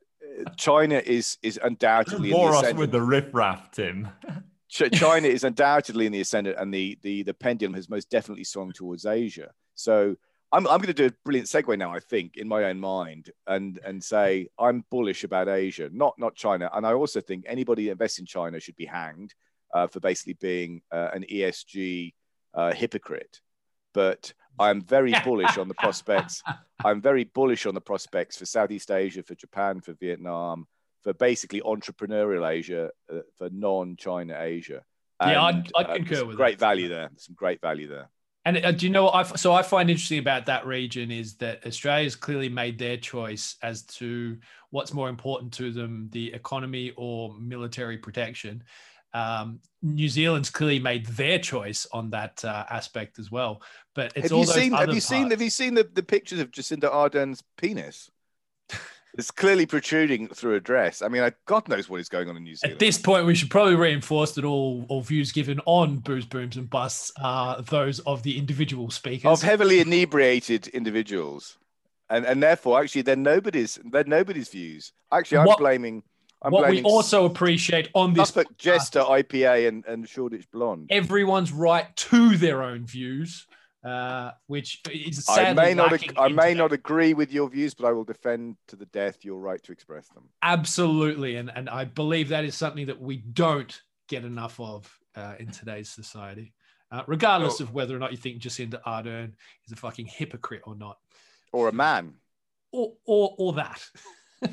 [0.57, 4.09] China is is undoubtedly bore us with the riffraff, Tim.
[4.68, 8.72] China is undoubtedly in the ascendant, and the the the pendulum has most definitely swung
[8.72, 9.51] towards Asia.
[9.74, 10.16] So
[10.53, 11.93] I'm I'm going to do a brilliant segue now.
[11.93, 16.35] I think in my own mind, and and say I'm bullish about Asia, not not
[16.35, 16.70] China.
[16.72, 19.35] And I also think anybody that invests in China should be hanged
[19.74, 22.14] uh, for basically being uh, an ESG
[22.55, 23.41] uh, hypocrite.
[23.95, 26.43] But I'm very bullish on the prospects.
[26.85, 30.66] I'm very bullish on the prospects for Southeast Asia, for Japan, for Vietnam,
[31.03, 34.83] for basically entrepreneurial Asia, uh, for non-China Asia.
[35.20, 36.66] And, yeah, I'd, I'd uh, concur with great that.
[36.66, 37.11] value there.
[37.16, 38.09] Some great value there.
[38.45, 39.14] And uh, do you know what?
[39.14, 43.57] I, so I find interesting about that region is that Australia's clearly made their choice
[43.62, 44.37] as to
[44.70, 48.64] what's more important to them, the economy or military protection.
[49.14, 53.60] Um, New Zealand's clearly made their choice on that uh, aspect as well.
[53.94, 54.72] But it's have all you those seen?
[54.72, 55.06] other Have you parts.
[55.06, 55.30] seen?
[55.30, 58.10] Have you seen the, the pictures of Jacinda Ardern's penis?
[59.18, 61.02] It's clearly protruding through a dress.
[61.02, 62.72] I mean, I, God knows what is going on in New Zealand.
[62.72, 66.56] At this point, we should probably reinforce that all, all views given on booze, booms,
[66.56, 69.26] and busts are those of the individual speakers.
[69.30, 71.58] of heavily inebriated individuals,
[72.08, 73.78] and and therefore, actually, they're nobody's.
[73.84, 74.94] They're nobody's views.
[75.12, 76.04] Actually, I'm What- blaming.
[76.45, 80.88] I'm what we also appreciate on this Suffolk Jester IPA and and Shoreditch Blonde.
[80.90, 83.47] everyone's right to their own views,
[83.84, 85.93] uh, which is I may not.
[85.93, 89.24] ag- I may not agree with your views, but I will defend to the death
[89.24, 90.24] your right to express them.
[90.43, 95.34] Absolutely, and and I believe that is something that we don't get enough of uh,
[95.38, 96.53] in today's society,
[96.90, 97.64] uh, regardless Oh.
[97.64, 99.32] of whether or not you think Jacinda Ardern
[99.66, 100.99] is a fucking hypocrite or not,
[101.53, 102.14] Or a man.
[102.72, 103.80] or or or that.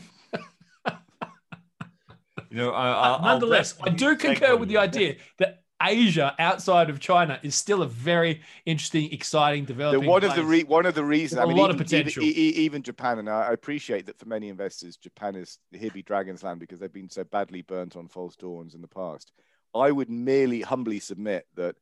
[2.50, 6.90] You know, I, I'll, I'll Nonetheless, I do concur with the idea that Asia outside
[6.90, 10.10] of China is still a very interesting, exciting, The, developing.
[10.10, 11.38] one of the re, one of the reasons.
[11.38, 12.24] There's I a mean, lot of even, potential.
[12.24, 16.02] Even, even Japan, and I I appreciate that for many investors, Japan is here be
[16.02, 19.32] dragon's land because they've been so badly burnt on false dawns in the past.
[19.74, 21.76] I would merely humbly submit that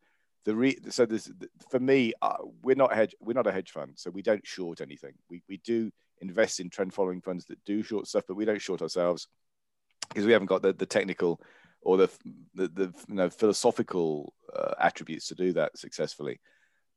[0.46, 1.32] the re, so this
[1.72, 4.80] for me, uh, we're not hedge, we're not a hedge fund, so we don't short
[4.82, 5.14] anything.
[5.30, 5.92] We we do
[6.22, 9.28] invest in trend following funds that do short stuff, but we don't short ourselves
[10.10, 11.42] because we haven't got the, the technical
[11.82, 12.10] or the
[12.56, 16.40] the, the you know philosophical uh, attributes to do that successfully.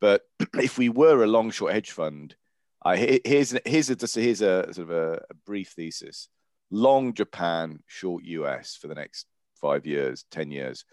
[0.01, 0.23] But
[0.55, 2.35] if we were a long short hedge fund,
[2.83, 6.29] I here's here's a, just here's a sort of a, a brief thesis:
[6.71, 10.85] long Japan, short US for the next five years, ten years.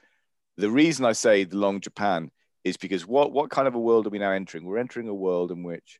[0.57, 2.31] The reason I say the long Japan
[2.63, 4.65] is because what what kind of a world are we now entering?
[4.65, 5.99] We're entering a world in which,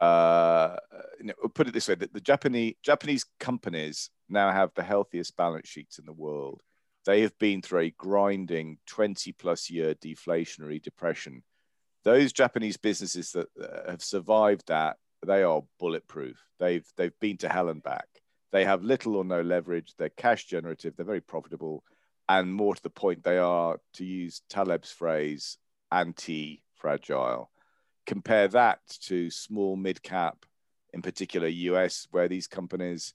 [0.00, 0.76] uh,
[1.18, 5.36] you know, put it this way: that the Japanese Japanese companies now have the healthiest
[5.36, 6.62] balance sheets in the world.
[7.04, 11.42] They have been through a grinding 20 plus year deflationary depression.
[12.04, 16.36] Those Japanese businesses that uh, have survived that, they are bulletproof.
[16.58, 18.06] They've they've been to hell and back.
[18.50, 19.94] They have little or no leverage.
[19.96, 20.96] They're cash generative.
[20.96, 21.84] They're very profitable,
[22.28, 25.58] and more to the point, they are, to use Taleb's phrase,
[25.90, 27.50] anti-fragile.
[28.06, 30.44] Compare that to small mid cap,
[30.92, 33.14] in particular US, where these companies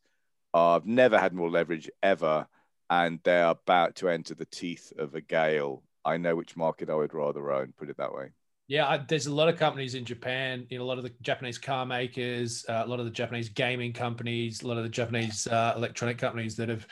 [0.73, 2.47] have never had more leverage ever,
[2.89, 5.83] and they're about to enter the teeth of a gale.
[6.05, 7.73] I know which market I would rather own.
[7.77, 8.29] Put it that way.
[8.67, 10.67] Yeah, I, there's a lot of companies in Japan.
[10.69, 13.49] You know, a lot of the Japanese car makers, uh, a lot of the Japanese
[13.49, 16.85] gaming companies, a lot of the Japanese uh, electronic companies that have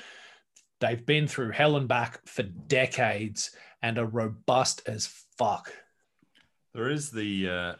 [0.79, 3.51] they've been through hell and back for decades
[3.81, 5.07] and are robust as
[5.37, 5.73] fuck.
[6.73, 7.73] There is the uh,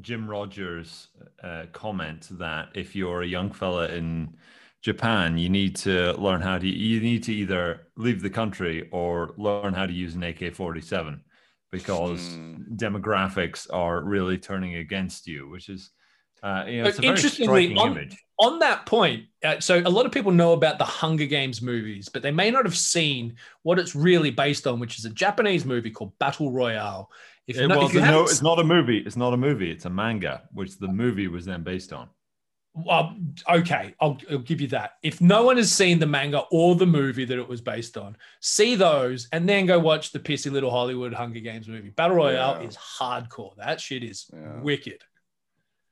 [0.00, 1.08] Jim Rogers
[1.42, 4.36] uh, comment that if you're a young fella in
[4.82, 9.34] Japan, you need to learn how to you need to either leave the country or
[9.36, 11.20] learn how to use an AK-47
[11.70, 12.54] because Hmm.
[12.76, 15.90] demographics are really turning against you, which is
[16.40, 18.08] uh, you know, it's a Interestingly, on,
[18.38, 22.08] on that point, uh, so a lot of people know about the Hunger Games movies,
[22.08, 25.64] but they may not have seen what it's really based on, which is a Japanese
[25.64, 27.10] movie called Battle Royale.
[27.48, 28.98] If, It no- if was no, it's not a movie.
[28.98, 29.72] It's not a movie.
[29.72, 32.08] It's a manga, which the movie was then based on.
[32.84, 33.16] Well,
[33.48, 34.92] okay, I'll, I'll give you that.
[35.02, 38.16] If no one has seen the manga or the movie that it was based on,
[38.40, 41.90] see those and then go watch the pissy little Hollywood Hunger Games movie.
[41.90, 42.68] Battle Royale Yeah.
[42.68, 43.56] is hardcore.
[43.56, 44.60] That shit is Yeah.
[44.60, 45.02] wicked.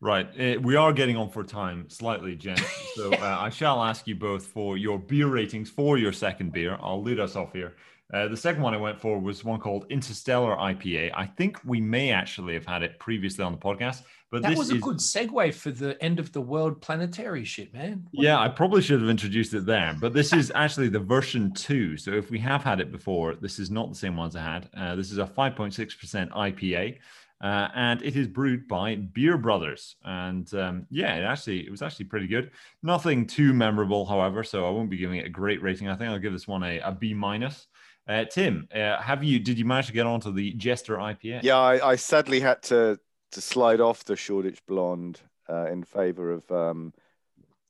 [0.01, 0.29] Right.
[0.39, 2.59] Uh, we are getting on for time slightly, Jen.
[2.95, 6.77] So uh, I shall ask you both for your beer ratings for your second beer.
[6.83, 7.77] I'll lead us off here.
[8.13, 11.11] Uh, the second one I went for was one called Interstellar IPA.
[11.15, 14.59] I think we may actually have had it previously on the podcast, but That this
[14.59, 18.07] was a is good segue for the end of the world planetary shit, man.
[18.13, 18.39] yeah.
[18.39, 21.97] I probably should have introduced it there, but this is actually the version two.
[21.97, 24.71] So if we have had it before, this is not the same ones I had.
[24.77, 26.99] Uh, this is a 5.6% IPA.
[27.43, 31.83] Uh, and it is brewed by Beer Brothers, and um, yeah, it actually it was
[31.83, 32.51] actually pretty good.
[32.83, 35.87] Nothing too memorable, however, so I won't be giving it a great rating.
[35.87, 37.67] I think I'll give this one a, a B minus.
[38.09, 39.39] Uh, Tim, uh, have you?
[39.41, 41.41] Did you manage to get onto the Jester IPA?
[41.43, 42.99] Yeah, I, I sadly had to
[43.33, 46.51] to slide off the Shoreditch Blonde uh, in favour of.
[46.51, 46.93] Um,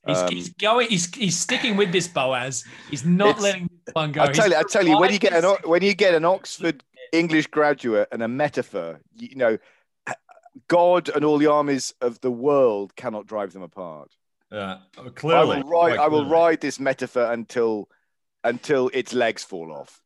[0.07, 0.89] He's, um, he's going.
[0.89, 2.65] He's, he's sticking with this Boaz.
[2.91, 4.23] He's not It's- letting this one go.
[4.23, 5.83] I tell He's you, I tell you, when you get an trying to- O- when
[5.83, 9.59] you get an Oxford English graduate and a metaphor, you, you know,
[10.69, 14.13] God and all the armies of the world cannot drive them apart.
[14.53, 15.65] Yeah, Uh, I will ride.
[15.65, 17.89] quite I will ride this metaphor until
[18.45, 20.01] until its legs fall off.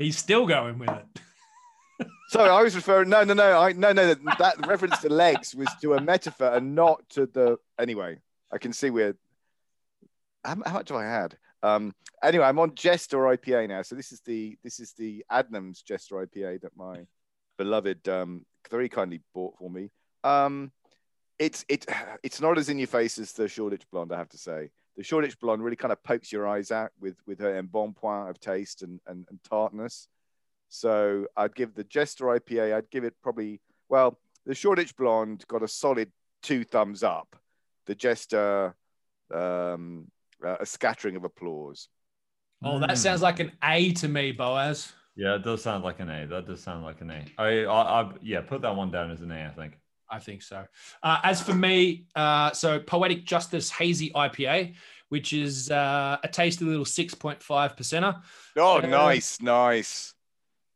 [0.00, 2.06] He's still going with it.
[2.28, 3.10] Sorry, I was referring.
[3.10, 3.60] No, no, no.
[3.60, 4.14] I no, no.
[4.38, 7.58] That reference to legs was to a metaphor and not to the.
[7.78, 8.16] Anyway,
[8.50, 9.14] I can see we're.
[10.42, 11.36] How, how much have I had?
[11.62, 11.94] Um.
[12.22, 13.82] Anyway, I'm on Jester IPA now.
[13.82, 17.00] So this is the this is the Adnams Jester IPA that my
[17.58, 19.90] beloved um very kindly bought for me.
[20.24, 20.72] Um,
[21.38, 21.84] it's it
[22.22, 24.70] it's not as in your face as the Shoreditch Blonde, I have to say.
[25.00, 28.38] The Shoreditch Blonde really kind of pokes your eyes out with with her embonpoint of
[28.38, 30.08] taste and and, and tartness.
[30.68, 35.62] So I'd give the Jester IPA, I'd give it probably, well, the Shoreditch Blonde got
[35.62, 37.34] a solid two thumbs up.
[37.86, 38.74] The Jester,
[39.34, 40.08] um,
[40.46, 41.88] uh, a scattering of applause.
[42.62, 42.96] Oh, that Mm.
[42.98, 44.92] sounds like an A to me, Boaz.
[45.16, 46.26] Yeah, it does sound like an A.
[46.26, 47.24] That does sound like an A.
[47.38, 49.46] I, I, I yeah, put that one down as an A.
[49.46, 49.78] I think.
[50.10, 50.64] I think so.
[51.02, 54.74] Uh, as for me, uh, so Poetic Justice Hazy IPA,
[55.08, 57.38] which is uh, a tasty little 6.5
[57.76, 58.20] percenter.
[58.56, 60.14] Oh, Uh, nice, nice.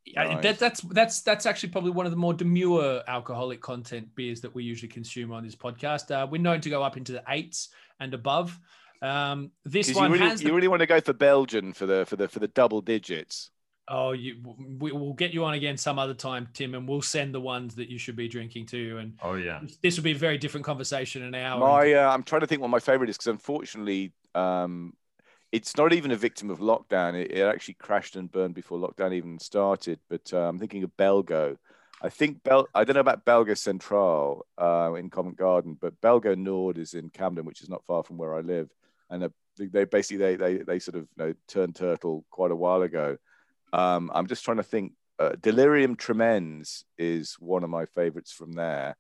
[0.07, 0.43] Yeah, Nice.
[0.43, 4.55] that, that's that's that's actually probably one of the more demure alcoholic content beers that
[4.55, 6.11] we usually consume on this podcast.
[6.11, 7.71] Uh, we're known to go up into the eights
[8.01, 8.59] and above.
[9.01, 11.87] Um, this one you really, has the- you really want to go for Belgian for
[11.87, 13.51] the for the for the double digits.
[13.89, 14.37] Oh, you,
[14.79, 17.75] we, we'll get you on again some other time, Tim, and we'll send the ones
[17.75, 18.99] that you should be drinking to you.
[18.99, 19.61] And Oh yeah.
[19.83, 21.61] this will be a very different conversation an hour.
[21.61, 24.95] My, uh, I'm trying to think what my favorite is because unfortunately, um,
[25.53, 27.15] it's not even a victim of lockdown.
[27.15, 30.01] It, it actually crashed and burned before lockdown even started.
[30.09, 31.57] But uh, I'm thinking of Belgo.
[32.03, 32.67] I think Bel.
[32.75, 37.09] I don't know about Belgo Central uh, in Covent Garden, but Belgo Nord is in
[37.11, 38.69] Camden, which is not far from where I live.
[39.11, 42.57] And uh, they basically they they they sort of you know, turned turtle quite a
[42.57, 43.17] while ago.
[43.75, 44.93] Um, I'm just trying to think.
[45.19, 48.97] Uh, Delirium Tremens is one of my favorites from there,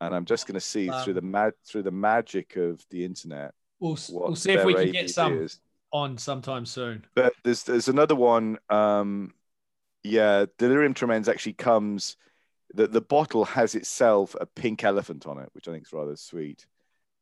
[0.00, 3.52] and I'm just going to see through the mag- through the magic of the internet.
[3.78, 5.58] we'll, what we'll see if we their can get some is.
[5.92, 7.04] on sometime soon.
[7.14, 8.58] But there's there's another one.
[8.68, 9.34] Um,
[10.02, 12.16] yeah, Delirium Tremens actually comes.
[12.72, 16.16] The, the bottle has itself a pink elephant on it, which I think is rather
[16.16, 16.66] sweet.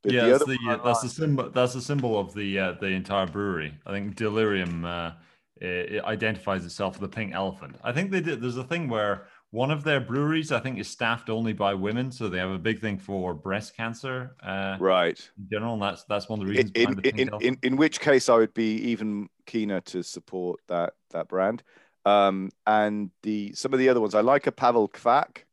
[0.02, 1.50] But yeah, the that's other the, one I that's the symbol.
[1.50, 3.74] That's the symbol of the uh, the entire brewery.
[3.86, 5.12] I think Delirium uh,
[5.60, 7.76] it, it identifies itself with the pink elephant.
[7.82, 8.40] I think they did.
[8.40, 12.12] There's a thing where one of their breweries, I think, is staffed only by women,
[12.12, 15.18] so they have a big thing for breast cancer uh, right.
[15.38, 17.58] in general, and that's that's one of the reasons in, behind the pink in, in,
[17.62, 21.62] in which case, I would be even keener to support that that brand.
[22.04, 25.44] Um, and the some of the other ones, I like a Pauwel Kwak.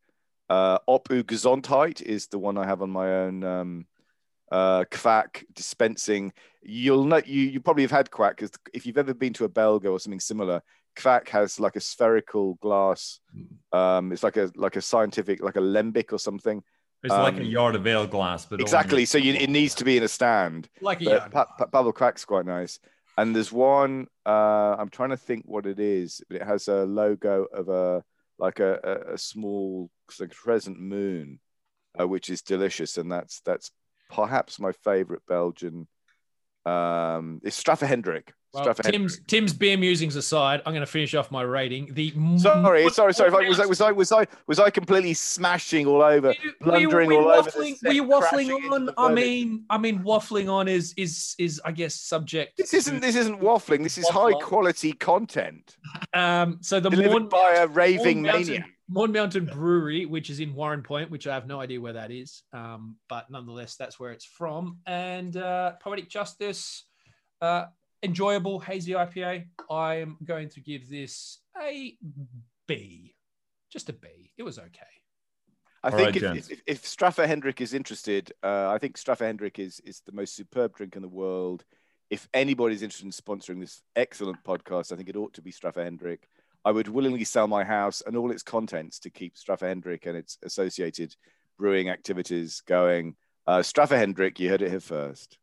[0.50, 3.44] Uh, Op u Gesundheit is the one I have on my own.
[3.44, 3.86] Um,
[4.52, 6.34] uh, Kvak dispensing.
[6.68, 9.50] You'll know you you probably have had Kwak because if you've ever been to a
[9.50, 10.62] Belgo or something similar,
[10.96, 13.20] Kwak has like a spherical glass.
[13.72, 16.64] Um, it's like a like a scientific like a lembic or something.
[17.04, 19.06] It's like a um, yard of ale glass, but only- Exactly.
[19.06, 20.68] So you, it needs to be in a stand.
[20.82, 21.32] Like a yard.
[21.32, 22.80] pa- pa- Pauwel Kwak's quite nice.
[23.16, 26.84] And there's one, uh, I'm trying to think what it is, but it has a
[26.84, 28.04] logo of a
[28.40, 31.40] like a, a, a small of crescent moon,
[32.00, 32.98] uh, which is delicious.
[32.98, 33.70] And that's that's
[34.10, 35.88] perhaps my favorite Belgian.
[36.66, 38.34] Um, it's Straffe Hendrik.
[38.54, 38.74] Well.
[38.74, 41.94] Tim's Tim's beer musings aside, I'm going to finish off my rating.
[41.94, 43.46] The Sorry, sorry, sorry.
[43.46, 47.08] I, was I was I was I was I completely smashing all over, you- blundering
[47.08, 47.50] were you all over?
[47.52, 48.90] waffling- set, Were you waffling on?
[48.98, 52.56] I mean, I mean, waffling on is is is I guess subject.
[52.56, 53.84] This isn't this isn't waffling.
[53.84, 54.22] This is Waffle.
[54.32, 55.76] high quality content
[56.14, 58.70] Um, so the delivered Mourne, by a raving maniac.
[58.88, 62.44] Mourne Mountain Brewery, which is in Warrenpoint, which I have no idea where that is,
[62.54, 64.80] um, but nonetheless, that's where it's from.
[64.86, 66.84] And uh, Poetic Justice,
[67.42, 67.66] uh,
[68.04, 69.48] enjoyable hazy IPA.
[69.70, 71.98] I am going to give this a
[72.68, 73.16] B,
[73.72, 74.32] just a B.
[74.38, 74.70] It was okay.
[75.84, 76.50] I All think right, if, gents.
[76.50, 80.36] if, if Straffe Hendrik is interested, uh, I think Straffe Hendrik is is the most
[80.36, 81.64] superb drink in the world.
[82.10, 85.84] If anybody's interested in sponsoring this excellent podcast, I think it ought to be Straffe
[85.84, 86.28] Hendrik.
[86.66, 90.18] I would willingly sell my house and all its contents to keep Straffe Hendrik and
[90.18, 91.16] its associated
[91.60, 93.16] brewing activities going.
[93.46, 95.38] Uh, Straffe Hendrik, you heard it here first.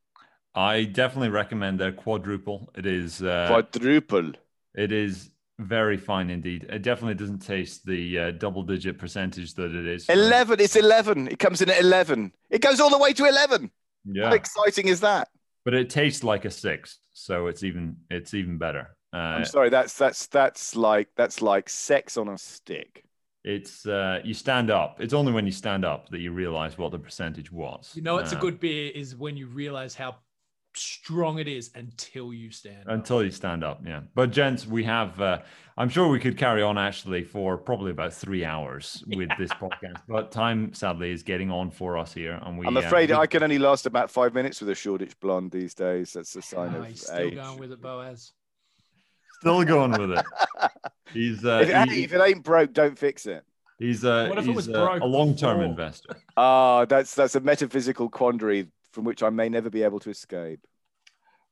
[0.55, 2.71] I definitely recommend their quadruple.
[2.77, 4.33] It is uh, Quadruple.
[4.75, 6.67] it is very fine indeed.
[6.69, 10.09] It definitely doesn't taste the uh, double digit percentage that it is.
[10.09, 10.61] 11.
[10.61, 11.29] It's 11.
[11.29, 12.33] It comes in at 11.
[12.51, 13.71] It goes all the way to 11.
[14.05, 15.29] Yeah, How exciting is that?
[15.65, 18.97] but it tastes like a six, so it's even it's even better.
[19.13, 19.69] Uh, I'm sorry.
[19.71, 23.05] That's that's that's like that's like sex on a stick.
[23.45, 25.01] It's uh, you stand up.
[25.01, 27.93] It's only when you stand up that you realize what the percentage was.
[27.95, 30.17] You know, it's Uh, a good beer is when you realize how
[30.75, 32.89] strong it is until you stand.
[32.89, 32.95] up.
[32.95, 33.83] until you stand up.
[33.85, 35.21] Yeah, but gents, we have.
[35.21, 35.41] Uh,
[35.77, 40.01] I'm sure we could carry on actually for probably about three hours with this podcast,
[40.09, 42.67] but time sadly is getting on for us here, and we.
[42.67, 45.51] I'm uh, afraid we- I can only last about five minutes with a Shoreditch blonde
[45.51, 46.13] these days.
[46.15, 47.35] That's a sign Oh, of he's still age.
[47.35, 48.33] going with it, Boaz.
[49.43, 50.25] Still going with it.
[51.13, 53.45] He's uh, if, it, he- if it ain't broke, don't fix it.
[53.79, 55.65] he's uh, What if it he's was uh, broke a long-term before?
[55.71, 56.17] investor.
[56.37, 60.61] Ah, that's that's a metaphysical quandary from which I may never be able to escape.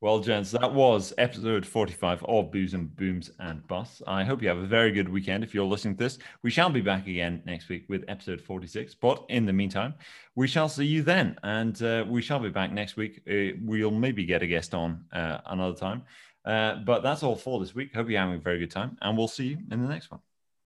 [0.02, 4.00] Well, gents, that was episode 45 of Booze and Booms and Busts.
[4.06, 6.18] I hope you have a very good weekend if you're listening to this.
[6.42, 8.94] We shall be back again next week with episode 46.
[8.94, 9.92] But in the meantime,
[10.36, 11.36] we shall see you then.
[11.42, 13.20] And uh, we shall be back next week.
[13.30, 16.04] Uh, we'll maybe get a guest on uh, another time.
[16.44, 17.94] Uh, but that's all for this week.
[17.94, 18.96] Hope you're having a very good time.
[19.00, 20.20] And we'll see you in the next one.